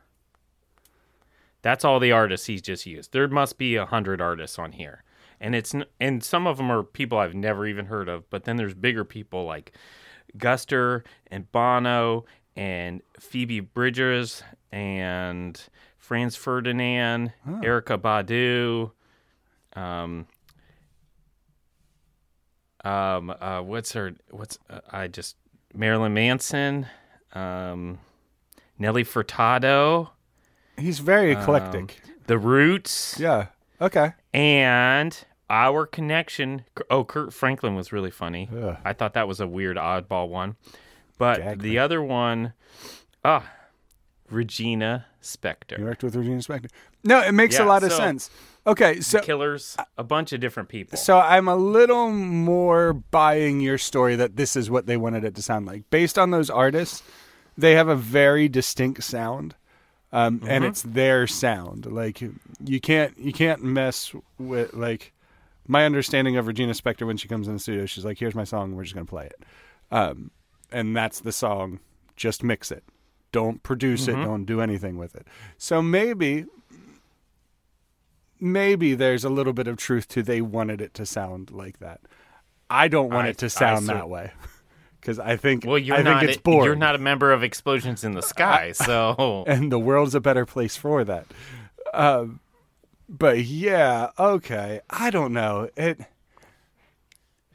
[1.61, 3.11] That's all the artists he's just used.
[3.11, 5.03] There must be a hundred artists on here,
[5.39, 8.29] and it's n- and some of them are people I've never even heard of.
[8.29, 9.71] But then there's bigger people like
[10.37, 15.61] Guster and Bono and Phoebe Bridgers and
[15.97, 18.91] Franz Ferdinand, Erykah Badu.
[19.79, 20.27] Um,
[22.83, 24.13] um, uh, what's her?
[24.31, 25.35] What's uh, I just
[25.73, 26.85] Marilyn Manson,
[27.33, 27.99] um,
[28.77, 30.09] Nelly Furtado,
[30.77, 32.01] He's very eclectic.
[32.27, 33.47] The Roots, yeah.
[33.81, 34.13] Okay.
[34.33, 36.65] and our connection.
[36.89, 38.49] Oh, Kurt Franklin was really funny.
[38.55, 38.77] Ugh.
[38.83, 40.55] I thought that was a weird oddball one,
[41.17, 41.77] but Gag the me.
[41.77, 42.53] other one,
[43.23, 43.47] ah,
[44.29, 45.77] Regina Spektor.
[45.77, 46.69] You worked with Regina Spektor.
[47.03, 48.29] No, it makes a Yeah, lot of sense.
[48.67, 50.97] Okay, so Killers, a bunch of different people.
[50.97, 55.35] so I'm a little more buying your story that this is what they wanted it
[55.35, 55.87] to sound like.
[55.91, 57.03] Based on those artists,
[57.55, 59.53] they have a very distinct sound.
[60.15, 60.63] Um, and Mm-hmm.
[60.65, 61.85] it's their sound.
[61.91, 65.11] Like you can't you can't mess with like
[65.67, 68.43] my understanding of Regina Spektor when she comes in the studio, she's like, "Here's my
[68.45, 68.75] song.
[68.75, 69.43] We're just gonna play it,"
[69.91, 70.31] um,
[70.71, 71.79] and that's the song.
[72.15, 72.83] Just mix it.
[73.33, 74.21] Don't produce Mm-hmm.
[74.21, 74.25] it.
[74.25, 75.27] Don't do anything with it.
[75.57, 76.45] So maybe,
[78.39, 82.01] maybe there's a little bit of truth to they wanted it to sound like that.
[82.69, 84.31] I don't want I- it to sound that way
[85.05, 86.19] because I think well, you're I not.
[86.19, 86.65] think it's boring.
[86.65, 90.45] You're not a member of Explosions in the Sky, so and the world's a better
[90.45, 91.27] place for that.
[91.93, 92.39] Um,
[93.07, 94.81] but yeah, okay.
[94.89, 95.69] I don't know.
[95.77, 95.99] It.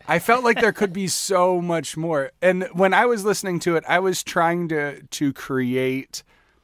[0.06, 2.30] I felt like there could be so much more.
[2.40, 6.22] And when I was listening to it, I was trying to to create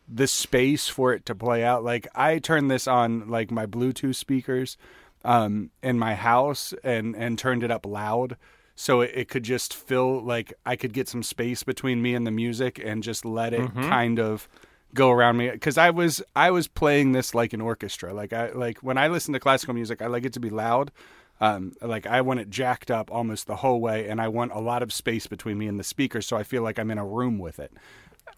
[0.09, 1.83] the space for it to play out.
[1.83, 4.77] Like I turned this on like my Bluetooth speakers
[5.25, 8.37] um, in my house and and turned it up loud
[8.77, 12.27] so it, it could just fill like I could get some space between me and
[12.27, 14.49] the music and just let it kind of
[14.95, 18.13] go around me because I was I was playing this like an orchestra.
[18.13, 20.93] Like I like when I listen to classical music, I like it to be loud.
[21.41, 24.61] Um, like I want it jacked up almost the whole way, and I want a
[24.61, 27.05] lot of space between me and the speaker, so I feel like I'm in a
[27.05, 27.73] room with it.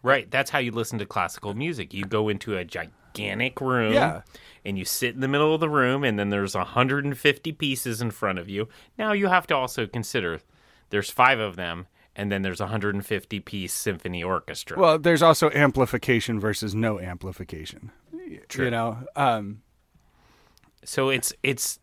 [0.02, 0.30] Right.
[0.30, 1.92] That's how you listen to classical music.
[1.92, 3.92] You go into a gigantic room.
[3.92, 4.22] Yeah.
[4.64, 8.10] And you sit in the middle of the room, and then there's 150 pieces in
[8.10, 8.68] front of you.
[8.98, 10.40] Now you have to also consider
[10.90, 14.78] there's five of them, and then there's 150 piece symphony orchestra.
[14.78, 17.92] Well, there's also amplification versus no amplification.
[18.48, 18.66] True.
[18.66, 19.62] You know, um,
[20.84, 21.78] so it's it's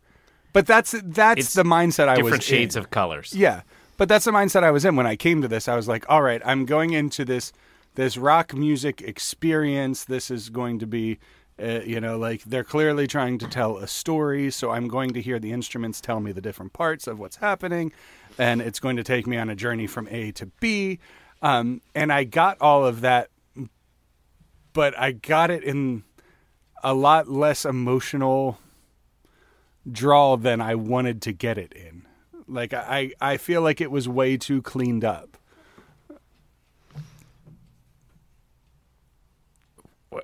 [0.52, 2.80] but that's that's It's the mindset I was different shades in.
[2.80, 3.34] of colors.
[3.34, 3.62] Yeah,
[3.96, 5.68] but that's the mindset I was in when I came to this.
[5.68, 7.52] I was like, all right, I'm going into this
[7.96, 10.04] this rock music experience.
[10.04, 11.18] This is going to be,
[11.60, 14.50] uh, you know, like they're clearly trying to tell a story.
[14.50, 17.92] So I'm going to hear the instruments tell me the different parts of what's happening,
[18.38, 21.00] and it's going to take me on a journey from A to B.
[21.42, 23.30] Um, and I got all of that,
[24.72, 26.04] but I got it in
[26.82, 28.58] a lot less emotional
[29.90, 32.06] draw than I wanted to get it in.
[32.48, 35.35] Like I, I feel like it was way too cleaned up.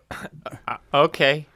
[0.95, 1.47] Okay,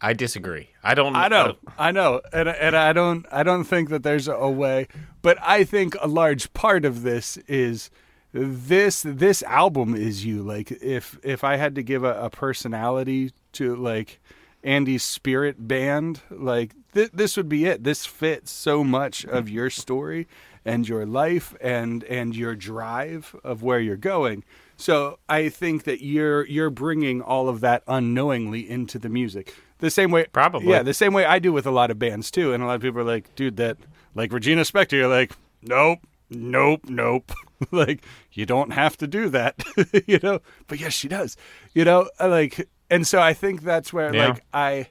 [0.00, 0.70] I disagree.
[0.82, 1.16] I don't.
[1.16, 4.88] I know, I know, and and I don't, I don't think that there's a way.
[5.22, 7.90] But I think a large part of this is
[8.32, 10.42] this this album is you.
[10.42, 14.20] Like if if I had to give a, a personality to like
[14.64, 17.84] Andy's spirit band, like th- this would be it.
[17.84, 20.26] This fits so much of your story
[20.64, 24.44] and your life and and your drive of where you're going.
[24.82, 29.54] So I think that you're you're bringing all of that unknowingly into the music.
[29.78, 30.68] The same way, Probably.
[30.70, 32.52] yeah, the same way I do with a lot of bands too.
[32.52, 33.76] And a lot of people are like, dude, that
[34.16, 34.92] like Regina Spektor.
[34.92, 37.30] You're like, nope, nope, nope.
[37.70, 39.62] like you don't have to do that,
[40.08, 40.40] you know.
[40.66, 41.36] But yes, she does.
[41.74, 44.28] You know, uh, like, and so I think that's where Yeah.
[44.30, 44.88] like I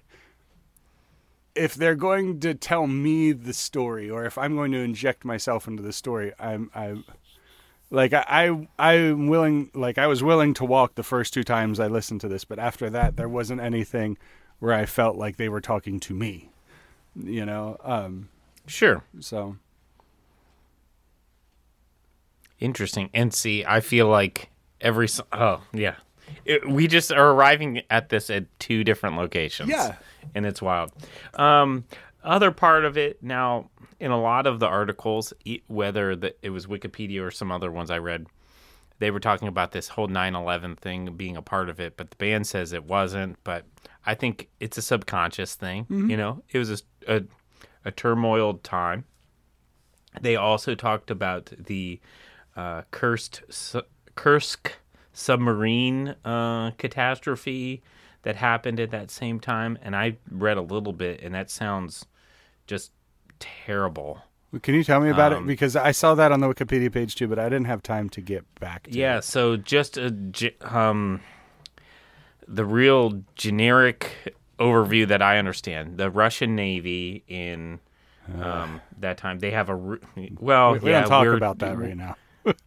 [1.54, 5.67] if they're going to tell me the story or if I'm going to inject myself
[5.67, 7.04] into the story, I'm I'm
[7.91, 11.80] like I, I I'm willing like I was willing to walk the first two times
[11.80, 14.17] I listened to this, but after that there wasn't anything
[14.60, 16.49] where I felt like they were talking to me.
[17.15, 17.77] You know?
[17.84, 18.30] Um
[18.65, 19.04] Sure.
[19.19, 19.58] so
[22.62, 23.10] Interesting.
[23.13, 24.49] And see, I feel like
[24.80, 25.08] every.
[25.34, 25.95] Oh, yeah.
[26.45, 29.69] It, we just are arriving at this at two different locations.
[29.69, 29.95] Yeah.
[30.36, 30.91] And it's wild.
[31.34, 31.86] Um,
[32.23, 33.70] other part of it now,
[34.01, 35.31] in a lot of the articles,
[35.67, 38.25] whether the, it was Wikipedia or some other ones I read,
[38.97, 42.09] they were talking about this whole 9 11 thing being a part of it, but
[42.09, 43.37] the band says it wasn't.
[43.43, 43.65] But
[44.05, 45.85] I think it's a subconscious thing.
[46.09, 47.21] You know, it was a, a,
[47.85, 49.05] a turmoiled time.
[50.19, 51.99] They also talked about the
[52.55, 53.83] uh, cursed su-
[54.15, 54.73] Kursk
[55.13, 57.81] submarine uh, catastrophe
[58.23, 62.05] that happened at that same time, and I read a little bit, and that sounds
[62.67, 62.91] just
[63.41, 64.21] terrible.
[64.62, 67.15] can you tell me about Um, it because I saw that on the Wikipedia page
[67.15, 69.23] too, but I didn't have time to get back to Yeah, it.
[69.23, 70.13] so just a
[70.62, 71.21] um,
[72.47, 77.80] the real generic overview that I understand: the Russian Navy in
[78.41, 79.99] um, that time they have a ru-
[80.39, 82.15] well, We, we yeah, don't talk about that right now.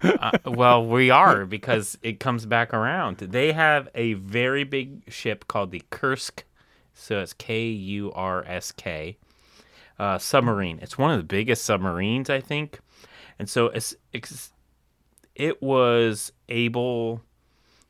[0.02, 3.18] uh, well, we are because it comes back around.
[3.18, 6.44] They have a very big ship called the Kursk,
[6.94, 9.16] so it's K U R S K
[9.98, 10.78] uh, submarine.
[10.82, 12.80] It's one of the biggest submarines, I think,
[13.38, 14.52] and so it's, it's
[15.34, 17.20] it was able.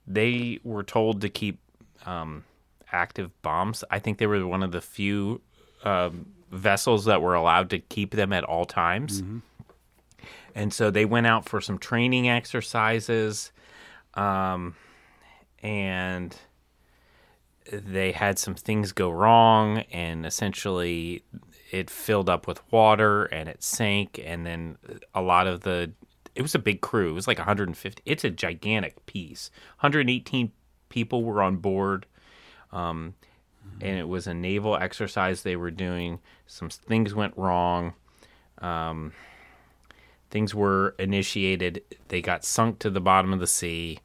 [0.07, 1.59] They were told to keep
[2.07, 2.45] um,
[2.93, 3.85] active bombs.
[3.91, 5.41] I think they were one of the few
[5.83, 9.23] um, vessels that were allowed to keep them at all times.
[10.55, 13.51] And so they went out for some training exercises,
[14.15, 14.77] um,
[15.63, 16.35] and
[17.73, 21.25] they had some things go wrong, and essentially
[21.75, 24.79] it filled up with water and it sank, and then
[25.15, 25.93] a lot of the
[26.35, 27.11] it was a big crew.
[27.11, 28.03] It was like 150.
[28.05, 29.51] It's a gigantic piece.
[29.81, 30.53] 118
[30.89, 32.07] people were on board
[32.73, 33.15] Um,
[33.81, 36.21] and it was a naval exercise they were doing.
[36.47, 37.95] Some things went wrong.
[38.59, 39.13] Um,
[40.31, 41.83] things were initiated.
[42.09, 44.01] They got sunk to the bottom of the sea,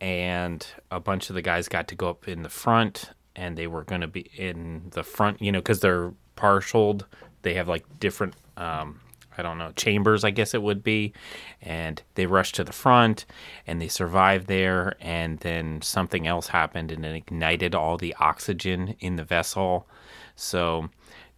[0.00, 3.66] and a bunch of the guys got to go up in the front, and they
[3.66, 7.04] were going to be in the front, you know, because they're partialed.
[7.42, 8.34] They have like different.
[8.56, 9.00] Um,
[9.36, 11.12] I don't know, chambers, I guess it would be.
[11.60, 13.26] And they rushed to the front
[13.66, 14.94] and they survived there.
[15.00, 19.88] And then something else happened and it ignited all the oxygen in the vessel.
[20.36, 20.90] So,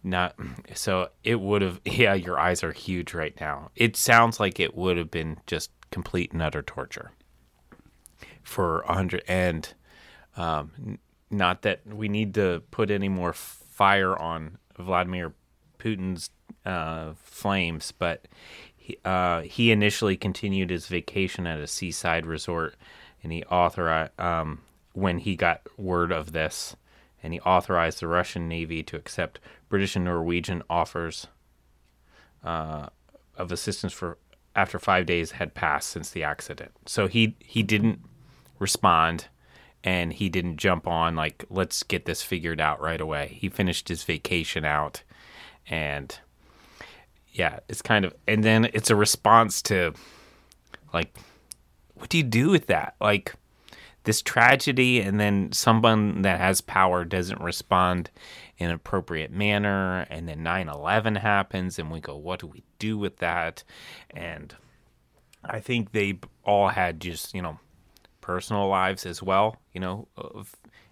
[0.03, 0.35] not
[0.73, 3.71] so it would have, yeah, your eyes are huge right now.
[3.75, 7.11] It sounds like it would have been just complete and utter torture
[8.43, 9.23] for a hundred.
[9.27, 9.73] And
[10.35, 15.33] um, not that we need to put any more fire on Vladimir
[15.77, 16.29] Putin's
[16.65, 18.27] uh, flames, but
[18.75, 22.75] he, uh, he initially continued his vacation at a seaside resort,
[23.23, 24.61] and he authorized um,
[24.93, 26.75] when he got word of this,
[27.21, 31.27] and he authorized the Russian Navy to accept British and Norwegian offers
[32.43, 32.87] uh,
[33.35, 34.17] of assistance for
[34.55, 36.71] after five days had passed since the accident.
[36.85, 38.01] So he he didn't
[38.59, 39.27] respond
[39.87, 43.37] and he didn't jump on like let's get this figured out right away.
[43.39, 45.01] He finished his vacation out
[45.69, 46.19] and
[47.31, 49.93] yeah, it's kind of and then it's a response to
[50.93, 51.17] like
[51.93, 52.95] what do you do with that?
[52.99, 53.35] Like
[54.03, 58.09] this tragedy, and then someone that has power doesn't respond
[58.57, 62.97] in an appropriate manner, and then 9/11 happens, and we go, what do we do
[62.97, 63.63] with that?
[64.11, 64.53] And
[65.45, 67.59] I think they all had just you know
[68.27, 69.55] personal lives as well.
[69.71, 70.07] You know,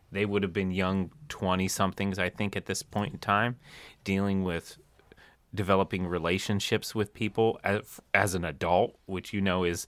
[0.10, 3.58] they would have been young 20 somethings, I think, at this point in time,
[4.06, 4.78] dealing with
[5.54, 9.86] developing relationships with people as, as an adult, which you know is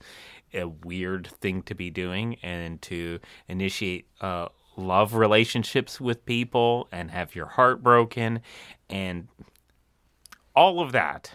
[0.52, 3.18] a weird thing to be doing, and to
[3.48, 8.40] initiate uh, love relationships with people and have your heart broken
[8.90, 9.26] and
[10.54, 11.32] all of that.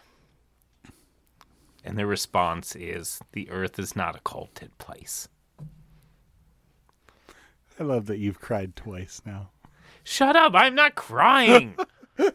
[1.83, 5.27] And the response is the earth is not a cold dead place.
[7.79, 9.49] I love that you've cried twice now.
[10.03, 11.75] Shut up, I'm not crying.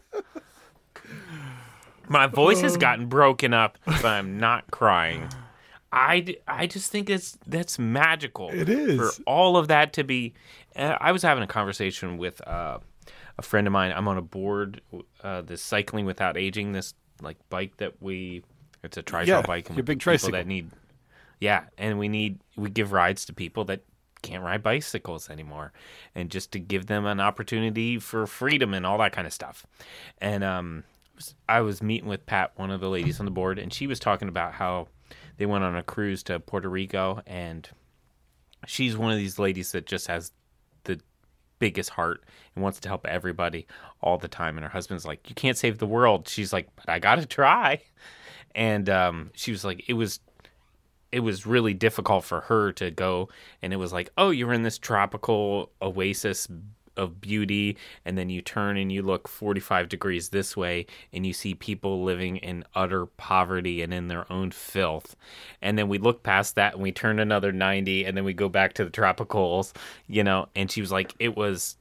[2.07, 5.27] My voice has gotten broken up, but I'm not crying.
[5.91, 8.49] I, I just think it's that's magical.
[8.51, 8.97] It is.
[8.97, 10.33] for all of that to be.
[10.75, 12.79] Uh, I was having a conversation with uh,
[13.37, 13.91] a friend of mine.
[13.95, 14.81] I'm on a board,
[15.23, 16.71] uh, this cycling without aging.
[16.73, 18.43] This like bike that we,
[18.83, 19.67] it's a tri Yeah, bike.
[19.69, 20.31] and your big tricycle.
[20.33, 20.69] that need.
[21.39, 23.81] Yeah, and we need we give rides to people that
[24.21, 25.71] can't ride bicycles anymore,
[26.15, 29.65] and just to give them an opportunity for freedom and all that kind of stuff.
[30.19, 30.83] And um,
[31.47, 33.99] I was meeting with Pat, one of the ladies on the board, and she was
[33.99, 34.87] talking about how
[35.37, 37.69] they went on a cruise to Puerto Rico, and
[38.67, 40.31] she's one of these ladies that just has
[40.83, 40.99] the
[41.59, 42.23] biggest heart
[42.55, 43.67] and wants to help everybody
[44.01, 44.57] all the time.
[44.57, 47.81] And her husband's like, "You can't save the world." She's like, "But I gotta try."
[48.55, 50.19] And um, she was like, "It was."
[51.11, 53.29] It was really difficult for her to go,
[53.61, 56.47] and it was like, oh, you're in this tropical oasis
[56.99, 57.77] of beauty.
[58.05, 62.03] And then you turn and you look 45 degrees this way and you see people
[62.03, 65.15] living in utter poverty and in their own filth.
[65.61, 68.49] And then we look past that and we turn another 90 and then we go
[68.49, 69.73] back to the tropicals
[70.07, 70.49] you know?
[70.55, 71.77] And she was like it was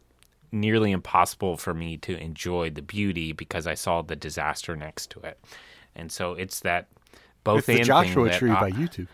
[0.50, 5.20] nearly impossible for me to enjoy the beauty because I saw the disaster next to
[5.20, 5.38] it.
[5.94, 6.86] And so it's that
[7.54, 9.06] both It's the Joshua that tree I- by U2.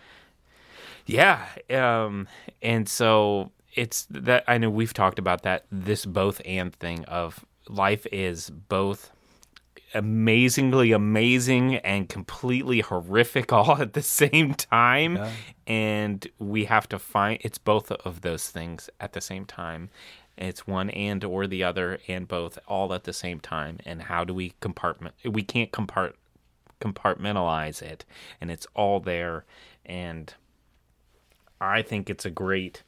[1.07, 1.47] yeah.
[1.71, 2.29] Um,
[2.63, 7.45] and so it's that I know we've talked about that this both and thing of
[7.69, 9.11] life is both
[9.95, 15.19] amazingly amazing and completely horrific all at the same time
[15.67, 19.89] and we have to find it's both of those things at the same time
[20.37, 24.25] it's one and or the other and both all at the same time and how
[24.25, 26.15] do we compartment we can't compart
[26.81, 28.05] compartmentalize it
[28.41, 29.45] and it's all there
[29.87, 30.35] and
[31.61, 32.83] I think it's a great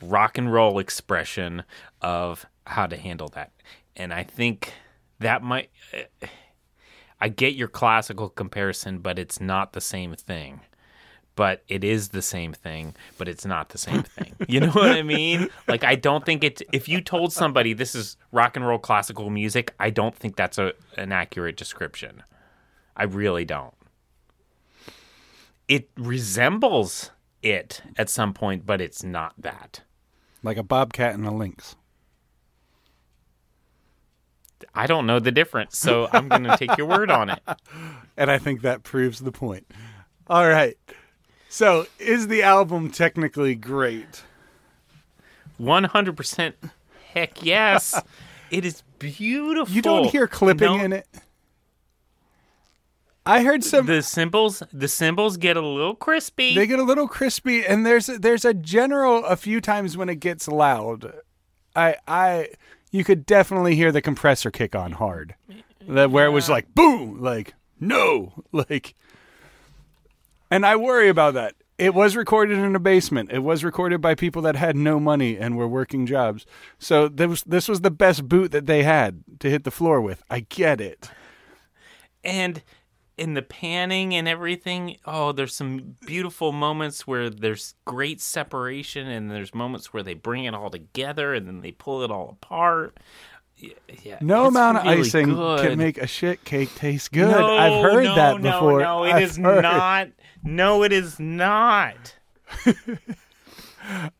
[0.00, 1.64] rock and roll expression
[2.00, 3.52] of how to handle that.
[3.96, 4.72] And I think
[5.20, 5.70] that might.
[7.20, 10.60] I get your classical comparison, but it's not the same thing.
[11.34, 14.34] But it is the same thing, but it's not the same thing.
[14.48, 15.48] You know what I mean?
[15.66, 16.62] Like, I don't think it's.
[16.72, 20.58] If you told somebody this is rock and roll classical music, I don't think that's
[20.58, 22.22] a, an accurate description.
[22.96, 23.74] I really don't.
[25.68, 27.10] It resembles
[27.42, 29.82] it at some point, but it's not that.
[30.42, 31.76] Like a bobcat and a lynx.
[34.74, 37.42] I don't know the difference, so I'm going to take your word on it.
[38.14, 39.66] And I think that proves the point.
[40.26, 40.76] All right.
[41.48, 44.22] So, is the album technically great?
[45.58, 46.52] 100%
[47.14, 48.00] heck yes.
[48.50, 49.74] It is beautiful.
[49.74, 51.06] You don't hear clipping No, in it.
[53.24, 56.54] I heard some The cymbals, the cymbals get a little crispy.
[56.54, 60.16] they get a little crispy and there's there's a general a few times when it
[60.16, 61.12] gets loud.
[61.76, 62.48] I I
[62.90, 65.34] you could definitely hear the compressor kick on hard.
[65.88, 68.94] That where it was like boom, like no, like
[70.50, 71.54] and I worry about that.
[71.78, 73.32] It was recorded in a basement.
[73.32, 76.44] It was recorded by people that had no money and were working jobs.
[76.78, 80.00] So this was, this was the best boot that they had to hit the floor
[80.00, 80.22] with.
[80.30, 81.10] I get it.
[82.22, 82.62] and
[83.18, 89.30] in the panning and everything, oh, there's some beautiful moments where there's great separation, and
[89.30, 92.98] there's moments where they bring it all together and then they pull it all apart.
[94.02, 95.60] Yeah, No amount of icing good.
[95.60, 97.30] can make a shit cake taste good.
[97.30, 98.80] No, I've heard no, that no, before.
[98.80, 100.08] No, it I've is not.
[100.42, 102.16] No, it is not.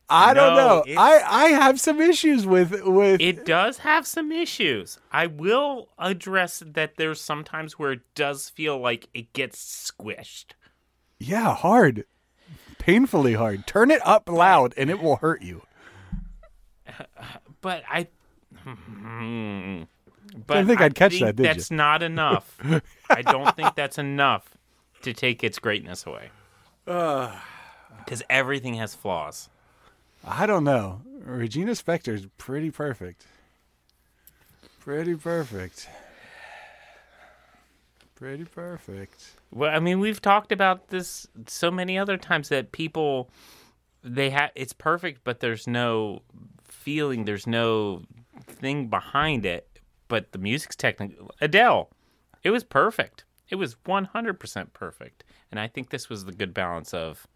[0.09, 0.85] I don't No, know.
[0.95, 4.99] I I have some issues with with It does have some issues.
[5.11, 10.53] I will address that there's sometimes where it does feel like it gets squished.
[11.19, 12.05] yeah, hard.
[12.79, 13.65] Painfully hard.
[13.67, 15.63] Turn it up loud and it will hurt you.
[17.61, 18.07] But I
[18.63, 19.83] hmm.
[20.33, 21.65] but I think I'd catch think that, did you?
[21.65, 22.61] that's not enough.
[23.09, 24.57] I don't think that's enough
[25.01, 26.31] to take its greatness away.
[26.85, 29.49] Because everything has flaws.
[30.25, 31.01] I don't know.
[31.23, 33.25] Regina Spektor is pretty perfect.
[34.79, 35.87] Pretty perfect.
[38.15, 39.35] Pretty perfect.
[39.51, 43.29] Well, I mean, we've talked about this so many other times that people
[44.03, 46.21] they have it's perfect, but there's no
[46.63, 48.03] feeling, there's no
[48.45, 49.67] thing behind it.
[50.07, 51.31] But the music's technical.
[51.41, 51.89] Adele,
[52.43, 53.23] it was perfect.
[53.49, 57.27] It was 100% perfect, and I think this was the good balance of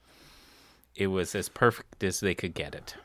[0.98, 2.96] it was as perfect as they could get it.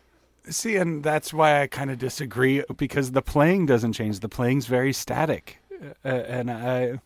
[0.48, 4.18] See, and that's why I kind of disagree because the playing doesn't change.
[4.18, 5.58] The playing's very static,
[6.04, 7.00] uh, and I,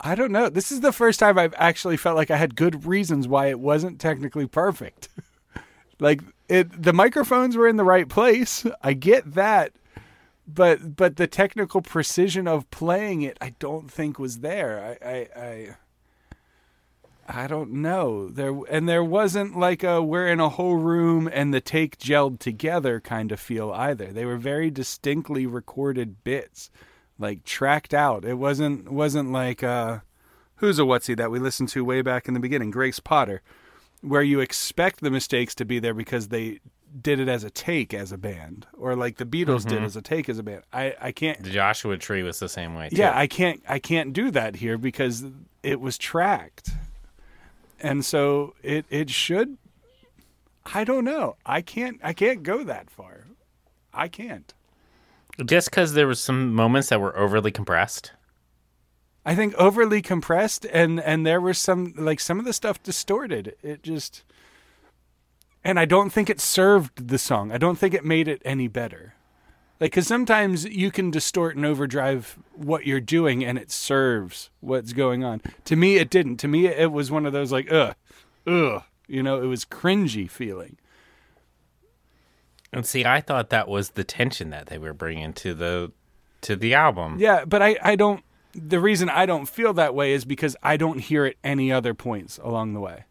[0.00, 0.48] I don't know.
[0.48, 3.60] This is the first time I've actually felt like I had good reasons why it
[3.60, 5.10] wasn't technically perfect.
[6.00, 8.64] like it, the microphones were in the right place.
[8.82, 9.72] I get that,
[10.46, 14.98] but but the technical precision of playing it, I don't think was there.
[15.02, 15.76] I, I, I
[17.28, 18.28] I don't know.
[18.28, 22.38] There and there wasn't like a we're in a whole room and the take gelled
[22.38, 24.06] together kind of feel either.
[24.06, 26.70] They were very distinctly recorded bits,
[27.18, 28.24] like tracked out.
[28.24, 29.98] It wasn't wasn't like uh
[30.56, 33.42] who's a whatsy that we listened to way back in the beginning, Grace Potter,
[34.00, 36.60] where you expect the mistakes to be there because they
[36.98, 40.02] did it as a take as a band, or like the Beatles did as a
[40.02, 40.62] take as a band.
[40.72, 41.42] I I can't.
[41.42, 42.88] The Joshua Tree was the same way.
[42.88, 42.96] Too.
[42.96, 45.26] Yeah, I can't I can't do that here because
[45.62, 46.70] it was tracked
[47.80, 49.56] and so it it should
[50.74, 51.36] i don't know.
[51.46, 53.26] I can't i can't go that far.
[53.94, 54.52] I can't.
[55.44, 58.12] Just because there was some moments that were overly compressed.
[59.24, 63.54] i think overly compressed and and there was some like some of the stuff distorted.
[63.62, 64.24] It just
[65.64, 67.50] and i don't think it served the song.
[67.52, 69.14] I don't think it made it any better
[69.80, 74.92] like because sometimes you can distort and overdrive what you're doing and it serves what's
[74.92, 75.40] going on.
[75.66, 76.38] To me it didn't.
[76.38, 77.94] To me it was one of those like ugh
[78.46, 80.76] ugh you know it was cringy feeling.
[82.70, 85.92] And see, I thought that was the tension that they were bringing to the
[86.42, 87.16] to the album.
[87.18, 88.22] yeah but i i don't
[88.54, 91.94] the reason i don't feel that way is because i don't hear it any other
[91.94, 93.04] points along the way.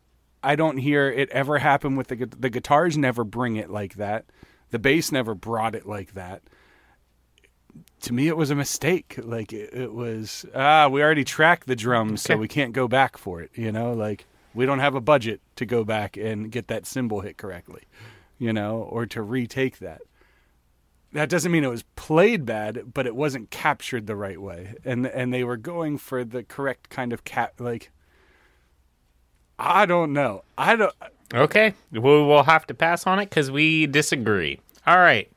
[0.43, 4.25] I don't hear it ever happen with the the guitars never bring it like that.
[4.69, 6.41] The bass never brought it like that
[8.01, 9.19] to me it was a mistake.
[9.21, 13.17] Like it, it was ah we already tracked the drums so we can't go back
[13.17, 13.93] for it you know?
[13.93, 17.83] Like we don't have a budget to go back and get that cymbal hit correctly
[18.37, 20.01] you know or to retake that.
[21.13, 24.75] That doesn't mean it was played bad but it wasn't captured the right way.
[24.85, 27.91] And and they were going for the correct kind of cat like
[29.59, 30.43] i don't know.
[30.57, 30.93] I don't
[31.33, 34.59] Okay, we will have to pass on it because we disagree.
[34.85, 35.29] All right.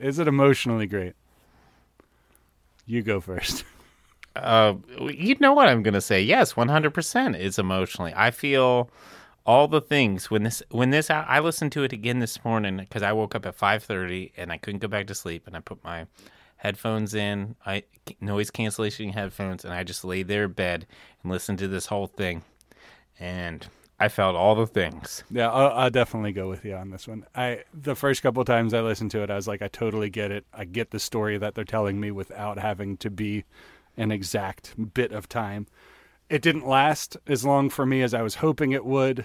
[0.00, 1.14] Is it emotionally great
[2.86, 3.64] you go first
[4.36, 6.20] Uh, you know what I'm gonna say?
[6.20, 6.90] Yes, 100.
[6.90, 8.12] percent It's emotionally.
[8.16, 8.90] I feel
[9.46, 13.02] all the things when this when this I listened to it again this morning because
[13.02, 15.84] I woke up at 5:30 and I couldn't go back to sleep and I put
[15.84, 16.06] my
[16.56, 17.84] headphones in, I
[18.20, 20.86] noise cancellation headphones, and I just laid there in bed
[21.22, 22.42] and listened to this whole thing,
[23.20, 23.66] and
[24.04, 25.24] I felt all the things.
[25.30, 27.24] Yeah, I'll, I'll definitely go with you on this one.
[27.34, 30.30] I the first couple times I listened to it, I was like, I totally get
[30.30, 30.44] it.
[30.52, 33.44] I get the story that they're telling me without having to be
[33.96, 35.68] an exact bit of time.
[36.28, 39.24] It didn't last as long for me as I was hoping it would.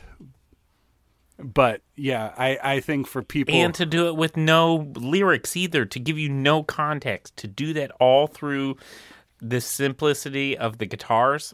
[1.38, 5.84] But yeah, I, I think for people and to do it with no lyrics either
[5.84, 8.78] to give you no context to do that all through
[9.42, 11.54] the simplicity of the guitars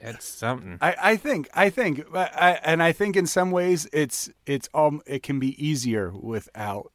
[0.00, 0.78] it's something.
[0.80, 5.02] I, I think I think I, and I think in some ways it's it's um
[5.06, 6.92] it can be easier without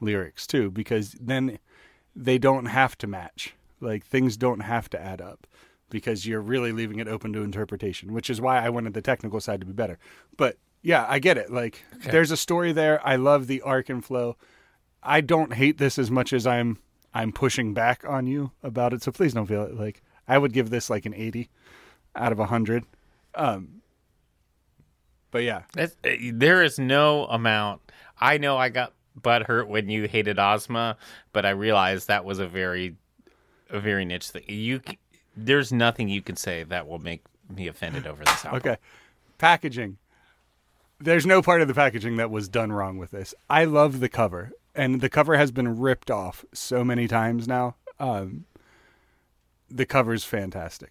[0.00, 1.58] lyrics too because then
[2.14, 3.54] they don't have to match.
[3.80, 5.46] Like things don't have to add up
[5.90, 9.40] because you're really leaving it open to interpretation which is why I wanted the technical
[9.40, 9.98] side to be better.
[10.36, 11.52] But yeah I get it.
[11.52, 13.06] Like there's a story there.
[13.06, 14.36] I love the arc and flow.
[15.02, 16.78] I don't hate this as much as I'm
[17.14, 19.76] I'm pushing back on you about it so please don't feel it.
[19.76, 21.48] Like I would give this like an 80
[22.16, 22.84] out of 100
[23.34, 23.80] um
[25.30, 27.80] but yeah That's, uh, there is no amount
[28.20, 30.96] i know i got butt hurt when you hated ozma
[31.32, 32.96] but i realized that was a very
[33.68, 34.80] a very niche thing you
[35.36, 38.76] there's nothing you can say that will make me offended over this album Okay.
[39.38, 39.96] Packaging.
[40.98, 43.34] There's no part of the packaging that was done wrong with this.
[43.48, 47.76] I love the cover, and the cover has been ripped off so many times now.
[47.98, 48.44] Um,
[49.70, 50.90] the cover's fantastic.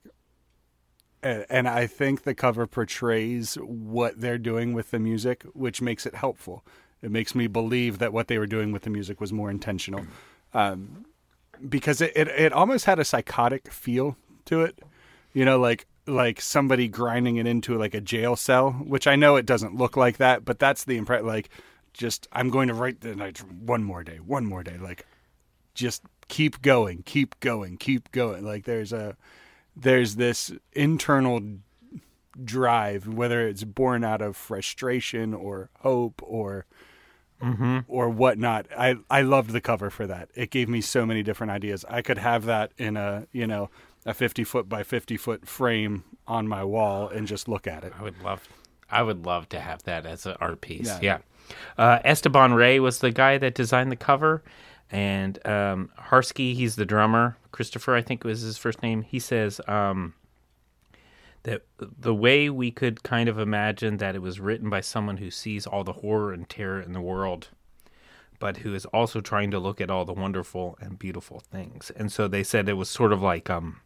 [1.21, 6.15] And, I think the cover portrays what they're doing with the music, which makes it
[6.15, 6.63] helpful.
[7.01, 10.05] It makes me believe that what they were doing with the music was more intentional.
[10.53, 11.05] Um,
[11.67, 14.15] because it, it, it almost had a psychotic feel
[14.45, 14.79] to it.
[15.33, 19.35] You know, like like somebody grinding it into like a jail cell, which I know
[19.35, 21.27] it doesn't look like that, but that's the impression.
[21.27, 21.49] Like,
[21.93, 24.77] just I'm going to write the night one more day, one more day.
[24.77, 25.05] Like,
[25.73, 28.43] just keep going, keep going, keep going.
[28.43, 29.15] Like, there's a
[29.81, 31.41] there's this internal
[32.43, 36.65] drive, whether it's born out of frustration or hope or
[37.87, 38.67] or whatnot.
[38.77, 40.29] I I loved the cover for that.
[40.35, 41.85] It gave me so many different ideas.
[41.89, 43.69] I could have that in a you know
[44.05, 47.93] a fifty foot by fifty foot frame on my wall and just look at it.
[47.97, 48.47] I would love,
[48.89, 50.87] I would love to have that as an art piece.
[50.87, 50.99] Yeah.
[51.01, 51.17] Yeah.
[51.77, 54.43] Uh, Esteban Rey was the guy that designed the cover,
[54.91, 57.37] and um, Hrasky, he's the drummer.
[57.51, 59.01] Christopher, I think was his first name.
[59.01, 60.13] He says um,
[61.43, 65.31] that the way we could kind of imagine that it was written by someone who
[65.31, 67.49] sees all the horror and terror in the world,
[68.39, 71.91] but who is also trying to look at all the wonderful and beautiful things.
[71.95, 73.81] And so they said it was sort of like um,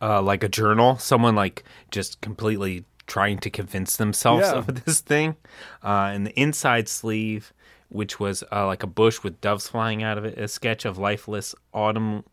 [0.00, 4.54] uh, like a journal, someone like just completely trying to convince themselves Yeah.
[4.58, 5.36] of this thing.
[5.82, 7.52] Uh, and the inside sleeve,
[7.88, 10.98] which was uh, like a bush with doves flying out of it, a sketch of
[10.98, 12.24] lifeless autumn,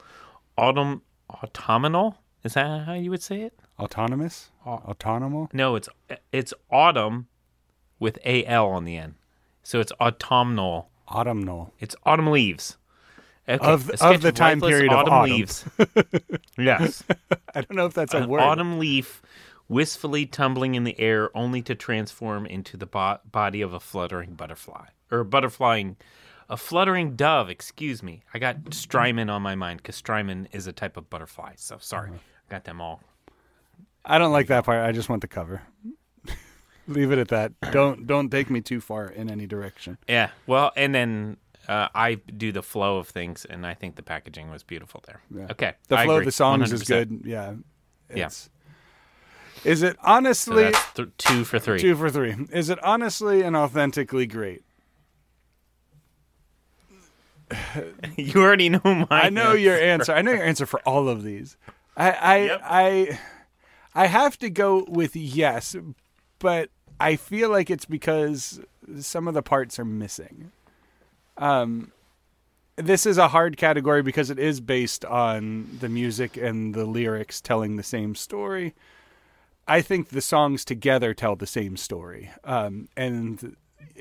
[0.58, 2.18] autumn, autumnal.
[2.44, 3.54] Is that how you would say it?
[3.80, 5.52] Autonomous, autonomal.
[5.54, 5.90] No, it's
[6.32, 7.28] it's autumn
[8.00, 9.16] with a l on the end,
[9.64, 10.90] so it's autumnal.
[11.10, 11.74] Autumnal.
[11.80, 12.78] It's autumn leaves.
[13.48, 15.32] Okay, Of- of the time lifeless period of autumn autumn.
[15.36, 15.66] leaves.
[16.58, 17.04] yes.
[17.54, 18.42] I don't know if that's a an word.
[18.42, 19.22] autumn leaf
[19.68, 24.34] wistfully tumbling in the air only to transform into the bo- body of a fluttering
[24.34, 25.96] butterfly or a butterflying
[26.50, 30.74] a fluttering dove excuse me i got strymon on my mind because strymon is a
[30.74, 32.20] type of butterfly so sorry Uh-huh.
[32.50, 33.02] I got them all
[34.08, 34.86] I don't like that part.
[34.88, 35.64] I just want the cover.
[36.88, 37.54] Leave it at that.
[37.72, 39.98] Don't don't take me too far in any direction.
[40.08, 41.38] yeah well and then
[41.68, 45.22] uh, I do the flow of things, and I think the packaging was beautiful there.
[45.36, 45.48] Yeah.
[45.50, 46.88] Okay, The I flow of the songs is 100%.
[46.88, 47.22] good.
[47.26, 47.54] Yeah.
[48.14, 48.30] Yeah.
[49.64, 51.80] Is it So honestly that's th- two for three.
[51.80, 52.36] two for three?
[52.52, 54.62] Is it honestly and authentically great?
[58.16, 59.08] you already know my.
[59.10, 60.14] I know your answer.
[60.14, 61.58] I know your answer for all of these.
[61.96, 62.62] I I Yep.
[62.64, 63.20] I
[63.94, 65.76] I have to go with yes,
[66.40, 66.70] but
[67.00, 68.60] I feel like it's because
[69.00, 70.52] some of the parts are missing.
[71.38, 71.92] Um
[72.78, 77.40] this is a hard category because it is based on the music and the lyrics
[77.40, 78.74] telling the same story.
[79.68, 82.32] I think the songs together tell the same story.
[82.44, 83.56] Um, and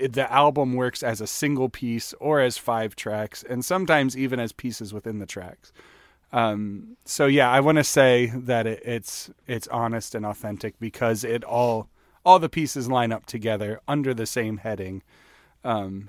[0.09, 4.53] the album works as a single piece or as five tracks, and sometimes even as
[4.53, 5.73] pieces within the tracks.
[6.33, 11.23] Um, so yeah, I want to say that it, it's it's honest and authentic because
[11.25, 11.89] it all
[12.25, 15.03] all the pieces line up together under the same heading.
[15.63, 16.09] Um,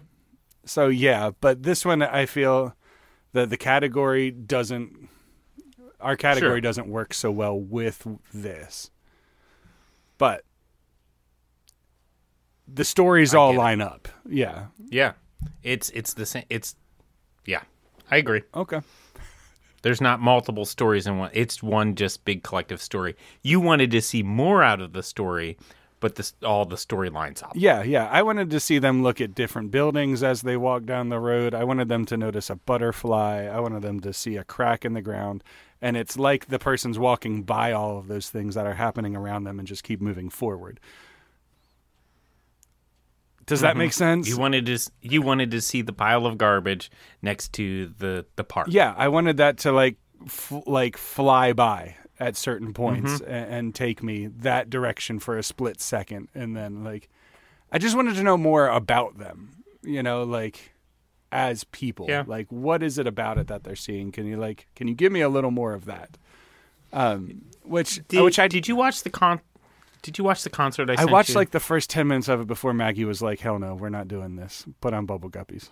[0.65, 2.76] so yeah, but this one I feel
[3.34, 5.09] that the category doesn't
[6.01, 6.61] our category Sure.
[6.61, 8.91] doesn't work so well with this.
[10.17, 10.44] But
[12.68, 13.59] the stories all get it.
[13.59, 14.07] line up.
[14.28, 14.66] Yeah.
[14.89, 15.13] Yeah,
[15.63, 16.45] it's it's the same.
[16.49, 16.76] It's
[17.45, 17.63] yeah,
[18.09, 18.43] I agree.
[18.53, 18.82] Okay.
[19.82, 21.30] There's not multiple stories in one.
[21.34, 23.16] It's one just big collective story.
[23.43, 25.57] You wanted to see more out of the story,
[25.99, 27.51] but this all the story lines up.
[27.55, 28.07] Yeah, yeah.
[28.09, 31.53] I wanted to see them look at different buildings as they walk down the road.
[31.53, 33.43] I wanted them to notice a butterfly.
[33.43, 35.43] I wanted them to see a crack in the ground.
[35.82, 39.43] And it's like the person's walking by all of those things that are happening around
[39.43, 40.80] them and just keep moving forward.
[43.45, 44.27] Does that make sense?
[44.27, 46.89] You wanted to you wanted to see the pile of garbage
[47.21, 48.67] next to the the park.
[48.71, 53.75] yeah, I wanted that to like f- like fly by at certain points a- and,
[53.75, 57.09] take me that direction for a split second and then like
[57.71, 60.71] I just wanted to know more about them, you know, like
[61.31, 62.07] as people.
[62.07, 62.23] Yeah.
[62.25, 64.11] Like what is it about it that they're seeing?
[64.11, 66.17] Can you like can you give me a little more of that?
[66.93, 69.41] Um which Did, which I did you watch the con?
[70.05, 70.87] Did you watch the concert?
[70.91, 71.35] I, I watched you?
[71.35, 74.07] like the first 10 minutes of it before Maggie was like, "Hell no, we're not
[74.07, 75.69] doing this." Put on bubble guppies.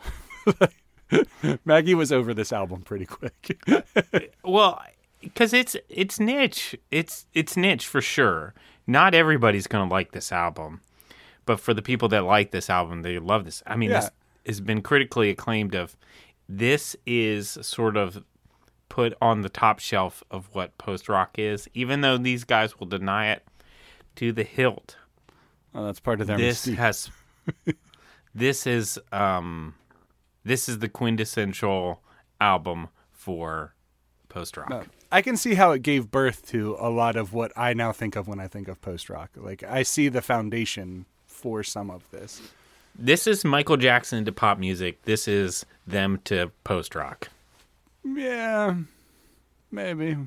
[1.66, 3.60] Maggie was over this album pretty quick.
[4.44, 4.82] Well,
[5.22, 6.76] because it's it's niche.
[6.90, 8.56] It's it's niche for sure.
[8.88, 10.82] Not everybody's gonna like this album,
[11.46, 13.62] but for the people that like this album, they love this.
[13.68, 14.00] I mean, Yeah.
[14.02, 14.10] this
[14.48, 15.76] has been critically acclaimed.
[15.76, 15.96] Of
[16.50, 18.24] this is sort of
[18.90, 22.88] put on the top shelf of what post rock is, even though these guys will
[22.88, 23.44] deny it
[24.16, 24.98] to the hilt.
[25.76, 26.76] Oh, that's part of their this mystique.
[26.76, 27.10] has
[28.36, 29.76] this is um
[30.44, 32.02] this is the quintessential
[32.40, 33.74] album for
[34.30, 34.70] post rock.
[34.70, 34.84] No.
[35.12, 38.16] I can see how it gave birth to a lot of what I now think
[38.16, 39.30] of when I think of post rock.
[39.36, 42.42] Like I see the foundation for some of this.
[42.98, 45.04] This is Michael Jackson to pop music.
[45.04, 47.30] This is them to post rock.
[48.04, 48.76] Yeah,
[49.72, 50.18] maybe.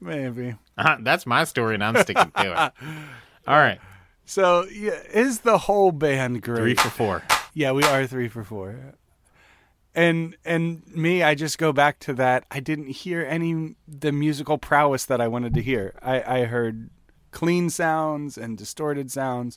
[0.00, 0.54] Maybe.
[0.76, 2.86] Uh, that's my story, and I'm sticking to it.
[3.46, 3.78] All right,
[4.24, 6.58] So, yeah, is the whole band great?
[6.58, 7.22] three for four.
[7.52, 8.94] Yeah, we are three for four.
[9.94, 12.44] And and me, I just go back to that.
[12.50, 15.94] I didn't hear any the musical prowess that I wanted to hear.
[16.02, 16.90] I, I heard
[17.30, 19.56] clean sounds and distorted sounds,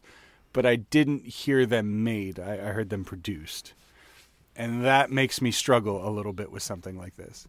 [0.53, 2.39] but I didn't hear them made.
[2.39, 3.73] I, I heard them produced,
[4.55, 7.47] and that makes me struggle a little bit with something like this.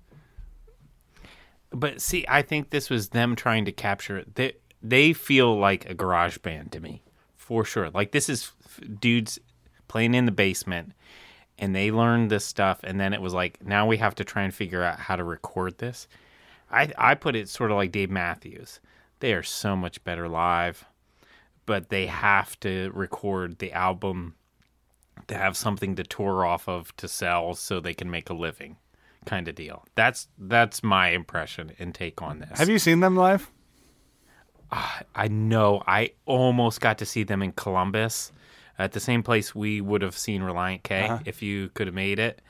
[1.71, 4.35] But see, I think this was them trying to capture it.
[4.35, 7.03] They they feel like a garage band to me,
[7.37, 7.91] for sure.
[7.91, 8.53] Like this is
[9.01, 9.39] dudes
[9.87, 10.93] playing in the basement,
[11.59, 14.43] and they learned this stuff, and then it was like now we have to try
[14.43, 16.09] and figure out how to record this.
[16.71, 18.81] I I put it sort of like Dave Matthews.
[19.21, 20.85] They are so much better live,
[21.67, 24.37] but they have to record the album
[25.27, 28.77] to have something to tour off of to sell so they can make a living
[29.29, 29.85] kind of deal.
[29.95, 32.59] That's that's my impression and take on this.
[32.59, 33.51] Have you seen them live?
[35.15, 38.33] I know I almost got to see them in Columbus
[38.79, 41.19] at the same place we would have seen Relient K Uh-huh.
[41.25, 42.43] if you could have made it.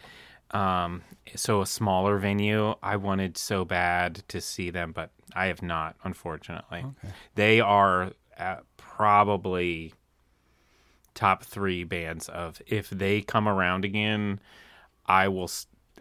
[0.50, 1.02] Um,
[1.36, 2.74] so a smaller venue.
[2.82, 6.84] I wanted so bad to see them, but I have not, unfortunately.
[7.36, 9.94] They are uh, probably
[11.14, 14.40] top three bands of if they come around again,
[15.06, 15.48] I will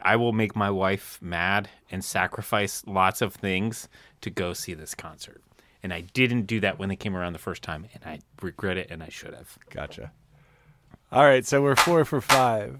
[0.02, 3.88] I will make my wife mad and sacrifice lots of things
[4.22, 5.42] to go see this concert.
[5.84, 8.78] And I didn't do that when they came around the first time, and I regret
[8.78, 9.58] it, and I should have.
[9.70, 10.12] Gotcha.
[11.12, 12.80] All right, so we're four for five.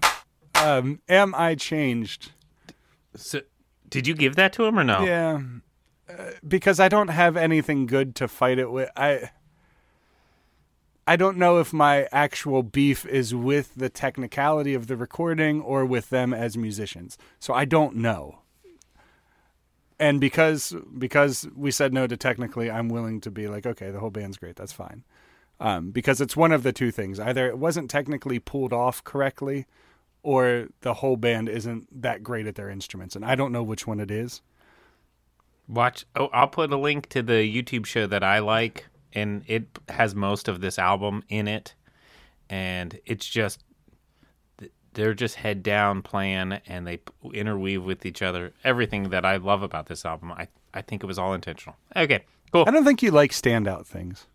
[0.54, 2.32] Um, am I changed?
[3.14, 3.42] So,
[3.88, 5.04] did you give that to him or no?
[5.04, 5.40] Yeah,
[6.10, 8.90] uh, because I don't have anything good to fight it with.
[8.96, 9.30] I
[11.08, 15.86] I don't know if my actual beef is with the technicality of the recording or
[15.86, 17.16] with them as musicians.
[17.38, 18.40] So I don't know.
[19.98, 24.00] And because because we said no to technically, I'm willing to be like, okay, the
[24.00, 24.56] whole band's great.
[24.56, 25.02] That's fine.
[25.58, 29.64] Um, because it's one of the two things: either it wasn't technically pulled off correctly,
[30.22, 33.16] or the whole band isn't that great at their instruments.
[33.16, 34.42] And I don't know which one it is.
[35.66, 36.04] Watch.
[36.14, 40.14] Oh, I'll put a link to the YouTube show that I like, and it has
[40.14, 41.74] most of this album in it.
[42.50, 43.62] And it's just
[44.94, 47.00] they're just head down playing, and they
[47.32, 48.52] interweave with each other.
[48.64, 51.76] Everything that I love about this album, I I think it was all intentional.
[51.94, 52.64] Okay, cool.
[52.66, 54.26] I don't think you like standout things.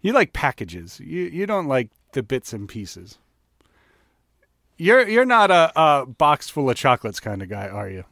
[0.00, 1.00] You like packages.
[1.00, 3.18] You you don't like the bits and pieces.
[4.76, 8.04] You're you're not a, a box full of chocolates kind of guy, are you?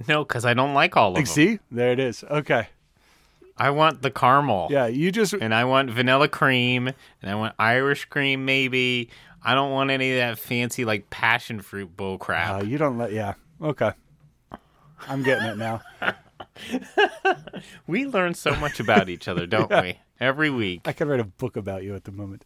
[0.08, 1.26] No, because I don't like all of them.
[1.26, 2.24] see, there it is.
[2.24, 2.68] Okay,
[3.56, 4.68] I want the caramel.
[4.70, 9.10] yeah, you just and I want vanilla cream, and I want Irish cream, maybe.
[9.42, 12.60] I don't want any of that fancy like passion fruit bull crap.
[12.62, 13.34] uh, you don't let yeah.
[13.62, 13.92] Okay,
[15.08, 15.80] I'm getting it now.
[17.86, 19.98] we learn so much about each other, don't we?
[20.18, 20.82] Every week.
[20.84, 22.44] I could write a book about you at the moment.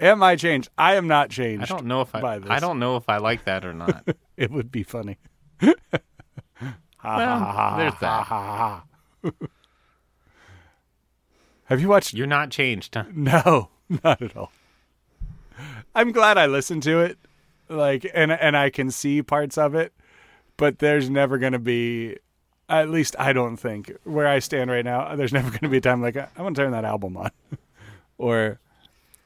[0.00, 0.68] Am I changed?
[0.76, 1.62] I am not changed.
[1.64, 2.40] I don't know if I.
[2.48, 4.08] I don't know if I like that or not.
[4.36, 5.18] It would be funny.
[7.04, 8.82] Well, there's that.
[11.66, 13.04] Have you watched You're not changed, huh?
[13.14, 13.68] No,
[14.02, 14.52] not at all.
[15.94, 17.18] I'm glad I listened to it,
[17.68, 19.92] like, and and I can see parts of it,
[20.56, 22.16] but there's never going to be,
[22.68, 25.14] at least I don't think, where I stand right now.
[25.14, 27.16] There's never going to be a time like I, I want to turn that album
[27.16, 27.30] on,
[28.18, 28.58] or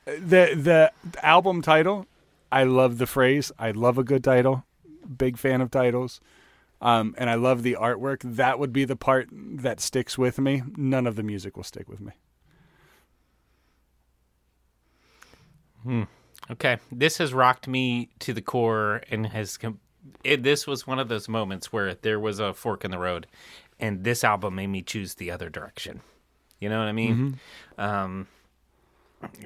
[0.05, 2.07] the the album title.
[2.53, 3.51] I love the phrase.
[3.59, 4.64] I love a good title.
[5.16, 6.20] Big fan of titles.
[6.81, 8.20] Um, and I love the artwork.
[8.22, 10.62] That would be the part that sticks with me.
[10.76, 12.12] None of the music will stick with me.
[16.51, 19.57] Okay, this has rocked me to the core and has.
[19.57, 19.81] Com-
[20.22, 23.26] it, this was one of those moments where there was a fork in the road,
[23.81, 26.01] and this album made me choose the other direction.
[26.61, 27.39] You know what I mean?
[27.79, 28.26] Um,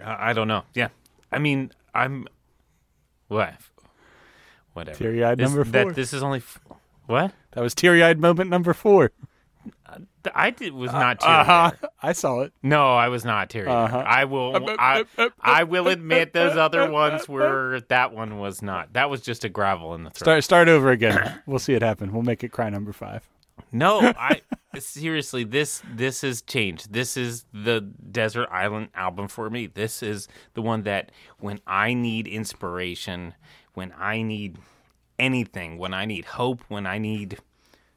[0.05, 0.65] I, I don't know.
[0.75, 0.89] Yeah,
[1.31, 2.27] I mean, I'm
[3.29, 3.55] what,
[4.73, 4.99] whatever.
[4.99, 5.71] Teary-eyed This- number four.
[5.87, 6.59] That this is only f-
[7.07, 9.13] what That was teary eyed moment number four.
[9.87, 9.99] Uh,
[10.35, 11.35] I did, was uh, not teary.
[11.35, 11.71] Uh-huh.
[12.03, 12.53] I saw it.
[12.63, 13.69] No, I was not teary.
[13.69, 13.99] Uh-huh.
[13.99, 14.57] I will.
[14.57, 15.05] Uh, I,
[15.41, 17.81] I will admit those other ones were.
[17.89, 18.93] That one was not.
[18.95, 20.25] That was just a gravel in the throat.
[20.25, 21.41] Start start over again.
[21.47, 22.13] we'll see it happen.
[22.13, 23.29] We'll make it cry number five.
[23.71, 24.41] No, I
[24.79, 25.45] seriously.
[25.45, 26.93] This this has changed.
[26.93, 29.67] This is the Desert Island album for me.
[29.67, 33.35] This is the one that when I need inspiration,
[33.75, 34.59] when I need
[35.19, 37.39] anything, when I need hope, when I need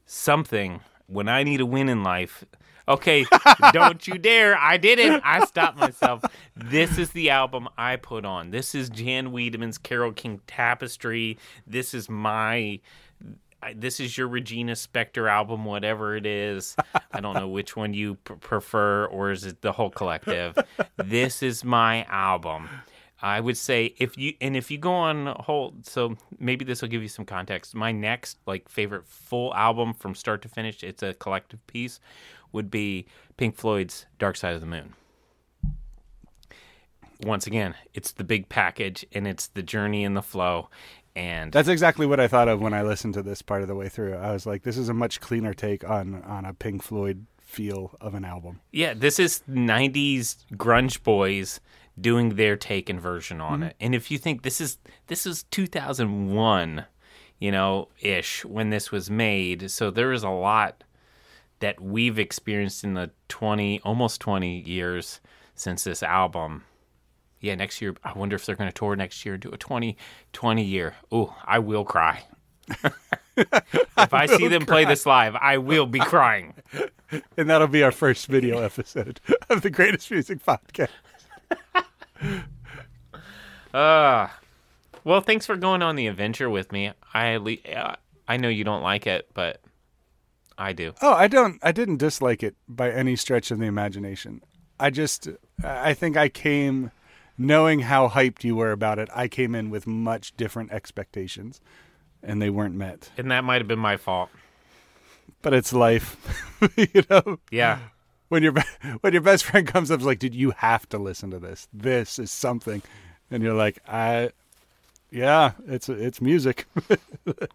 [0.06, 2.44] something, when I need a win in life.
[2.88, 3.26] Okay,
[3.74, 4.56] don't you dare.
[4.58, 5.22] I didn't.
[5.26, 6.24] I stopped myself.
[6.56, 8.52] This is the album I put on.
[8.52, 11.40] This is Jan Wiedemann's Carole King Tapestry.
[11.66, 12.80] This is my
[13.76, 16.76] this is your Regina Spektor album, whatever it is.
[17.12, 20.56] I don't know which one you p- prefer, or is it the whole collective?
[20.98, 22.70] this is my album.
[23.26, 26.90] I would say if you and if you go on hold, so maybe this will
[26.90, 27.74] give you some context.
[27.74, 32.00] My next like favorite full album from start to finish, it's a collective piece,
[32.52, 34.94] would be Pink Floyd's Dark Side of the Moon.
[37.24, 40.70] Once again, it's the big package and it's the journey and the flow.
[41.16, 43.74] And That's exactly what I thought of when I listened to this part of the
[43.74, 44.14] way through.
[44.14, 47.96] I was like, this is a much cleaner take on on a Pink Floyd feel
[48.00, 48.60] of an album.
[48.72, 51.60] Yeah, this is 90s grunge boys
[52.00, 53.64] doing their take and version on mm-hmm.
[53.64, 53.76] it.
[53.80, 54.78] And if you think this is
[55.08, 56.86] this is 2001,
[57.40, 60.84] you know, ish when this was made, so there is a lot
[61.60, 65.22] that we've experienced in the 20 almost 20 years
[65.56, 66.64] since this album.
[67.40, 69.58] Yeah, next year I wonder if they're going to tour next year and do a
[69.58, 70.96] 2020 year.
[71.14, 72.24] Ooh, I will cry.
[73.38, 76.54] if I, see them play this live, I will be crying.
[77.38, 80.90] And that'll be our first video episode of the Greatest Music Podcast.
[83.74, 84.30] Uh,
[85.04, 86.94] well, thanks for going on the adventure with me.
[87.14, 89.60] I uh, I know you don't like it, but
[90.58, 90.94] I do.
[91.02, 91.60] Oh, I don't.
[91.62, 94.42] I didn't dislike it by any stretch of the imagination.
[94.80, 95.28] I just,
[95.64, 96.92] I think I came
[97.38, 99.10] knowing how hyped you were about it.
[99.14, 101.60] I came in with much different expectations,
[102.24, 103.10] and they weren't met.
[103.18, 104.30] And that might have been my fault.
[105.42, 106.18] But it's life,
[106.78, 107.40] you know.
[107.52, 107.80] Yeah.
[108.30, 108.54] When your
[109.02, 111.68] when your best friend comes up, is like, "Dude, you have to listen to this.
[111.74, 112.82] This is something,"
[113.32, 114.32] and you're like, "I."
[115.12, 116.66] Yeah, it's it's music.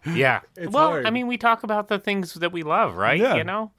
[0.05, 0.41] Yeah.
[0.57, 1.05] It's well, hard.
[1.05, 3.19] I mean, we talk about the things that we love, right?
[3.19, 3.35] Yeah.
[3.35, 3.71] You know?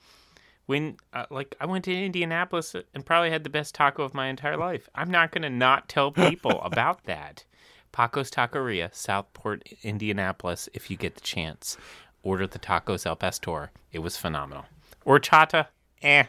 [0.66, 4.28] When, uh, like, I went to Indianapolis and probably had the best taco of my
[4.28, 4.88] entire life.
[4.94, 7.44] I'm not going to not tell people about that.
[7.90, 11.76] Paco's Taqueria, Southport, Indianapolis, if you get the chance.
[12.22, 13.70] Order the tacos El Pastor.
[13.92, 14.64] It was phenomenal.
[15.04, 15.66] Horchata,
[16.02, 16.24] eh.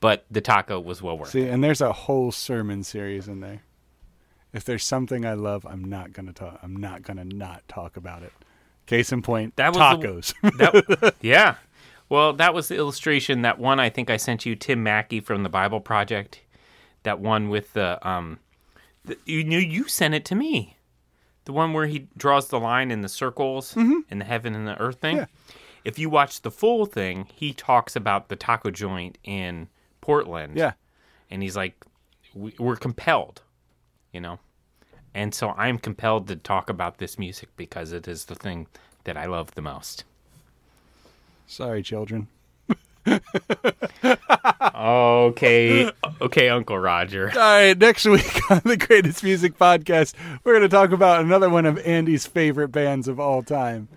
[0.00, 1.32] But the taco was well worth it.
[1.32, 3.62] See, and there's a whole sermon series in there.
[4.52, 6.58] If there's something I love, I'm not gonna talk.
[6.62, 8.32] I'm not gonna not talk about it.
[8.86, 10.34] Case in point, That was the- tacos.
[10.58, 11.56] That, yeah.
[12.08, 13.42] Well, that was the illustration.
[13.42, 16.40] That one I think I sent you, Tim Mackie from the Bible Project.
[17.02, 18.38] That one with the um,
[19.04, 20.76] the, you knew you sent it to me.
[21.46, 24.76] The one where he draws the line in the circles in the heaven and the
[24.80, 25.16] earth thing.
[25.18, 25.26] Yeah.
[25.86, 29.68] If you watch the full thing, he talks about the taco joint in
[30.00, 30.56] Portland.
[30.56, 30.72] yeah,
[31.30, 31.76] and he's like,
[32.34, 33.42] we, "We're compelled,"
[34.12, 34.40] you know.
[35.14, 38.66] And so I'm compelled to talk about this music because it is the thing
[39.04, 40.02] that I love the most.
[41.46, 42.26] sorry, children.
[44.74, 47.30] Okay, okay, Uncle Roger.
[47.34, 50.14] All right, next week on the Greatest Music Podcast,
[50.44, 53.88] we're going to talk about another one of Andy's favorite bands of all time.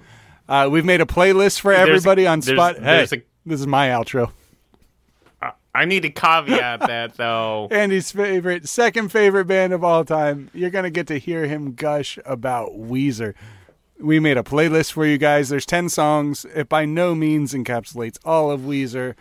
[0.49, 2.75] Uh, we've made a playlist for There's- everybody on there's- Spot.
[2.75, 4.31] Hey, there's a- this is my outro.
[5.75, 7.67] I need to caveat that though.
[7.71, 10.49] Andy's favorite, second favorite band of all time.
[10.53, 13.35] You're going to get to hear him gush about Weezer.
[13.99, 15.49] We made a playlist for you guys.
[15.49, 16.45] There's 10 songs.
[16.55, 19.13] It by no means encapsulates all of Weezer,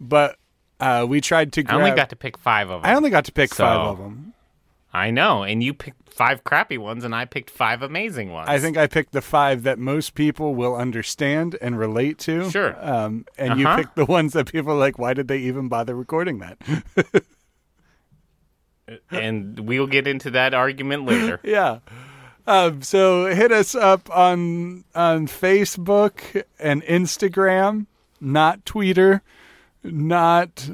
[0.00, 0.36] but
[0.80, 2.90] uh, we tried to I only got to pick five of them.
[2.90, 4.29] I only got to pick So- five of them.
[4.92, 8.48] I know, and you picked five crappy ones, and I picked five amazing ones.
[8.48, 12.50] I think I picked the five that most people will understand and relate to.
[12.50, 12.76] Sure.
[12.84, 13.60] Um, and Uh-huh.
[13.60, 16.58] you picked the ones that people are like, why did they even bother recording that?
[19.10, 21.40] and we'll get into that argument later.
[21.44, 21.78] yeah.
[22.46, 27.86] Um, so hit us up on on Facebook and Instagram,
[28.20, 29.22] not Twitter,
[29.84, 30.68] not.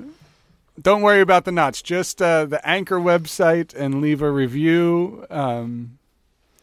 [0.80, 1.80] Don't worry about the knots.
[1.80, 5.98] Just uh, the Anchor website and leave a review, um,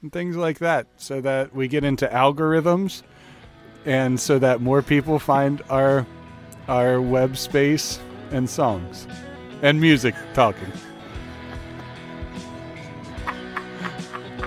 [0.01, 3.01] and things like that, so that we get into algorithms,
[3.85, 6.05] and so that more people find our
[6.67, 7.99] our web space
[8.31, 9.07] and songs
[9.61, 10.71] and music talking.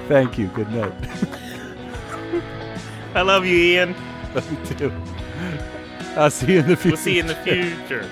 [0.09, 0.47] Thank you.
[0.49, 0.93] Good night.
[3.15, 3.97] I love you, Ian.
[4.35, 4.93] Love you too.
[6.15, 6.89] I'll see you in the future.
[6.91, 8.09] We'll see you in the future.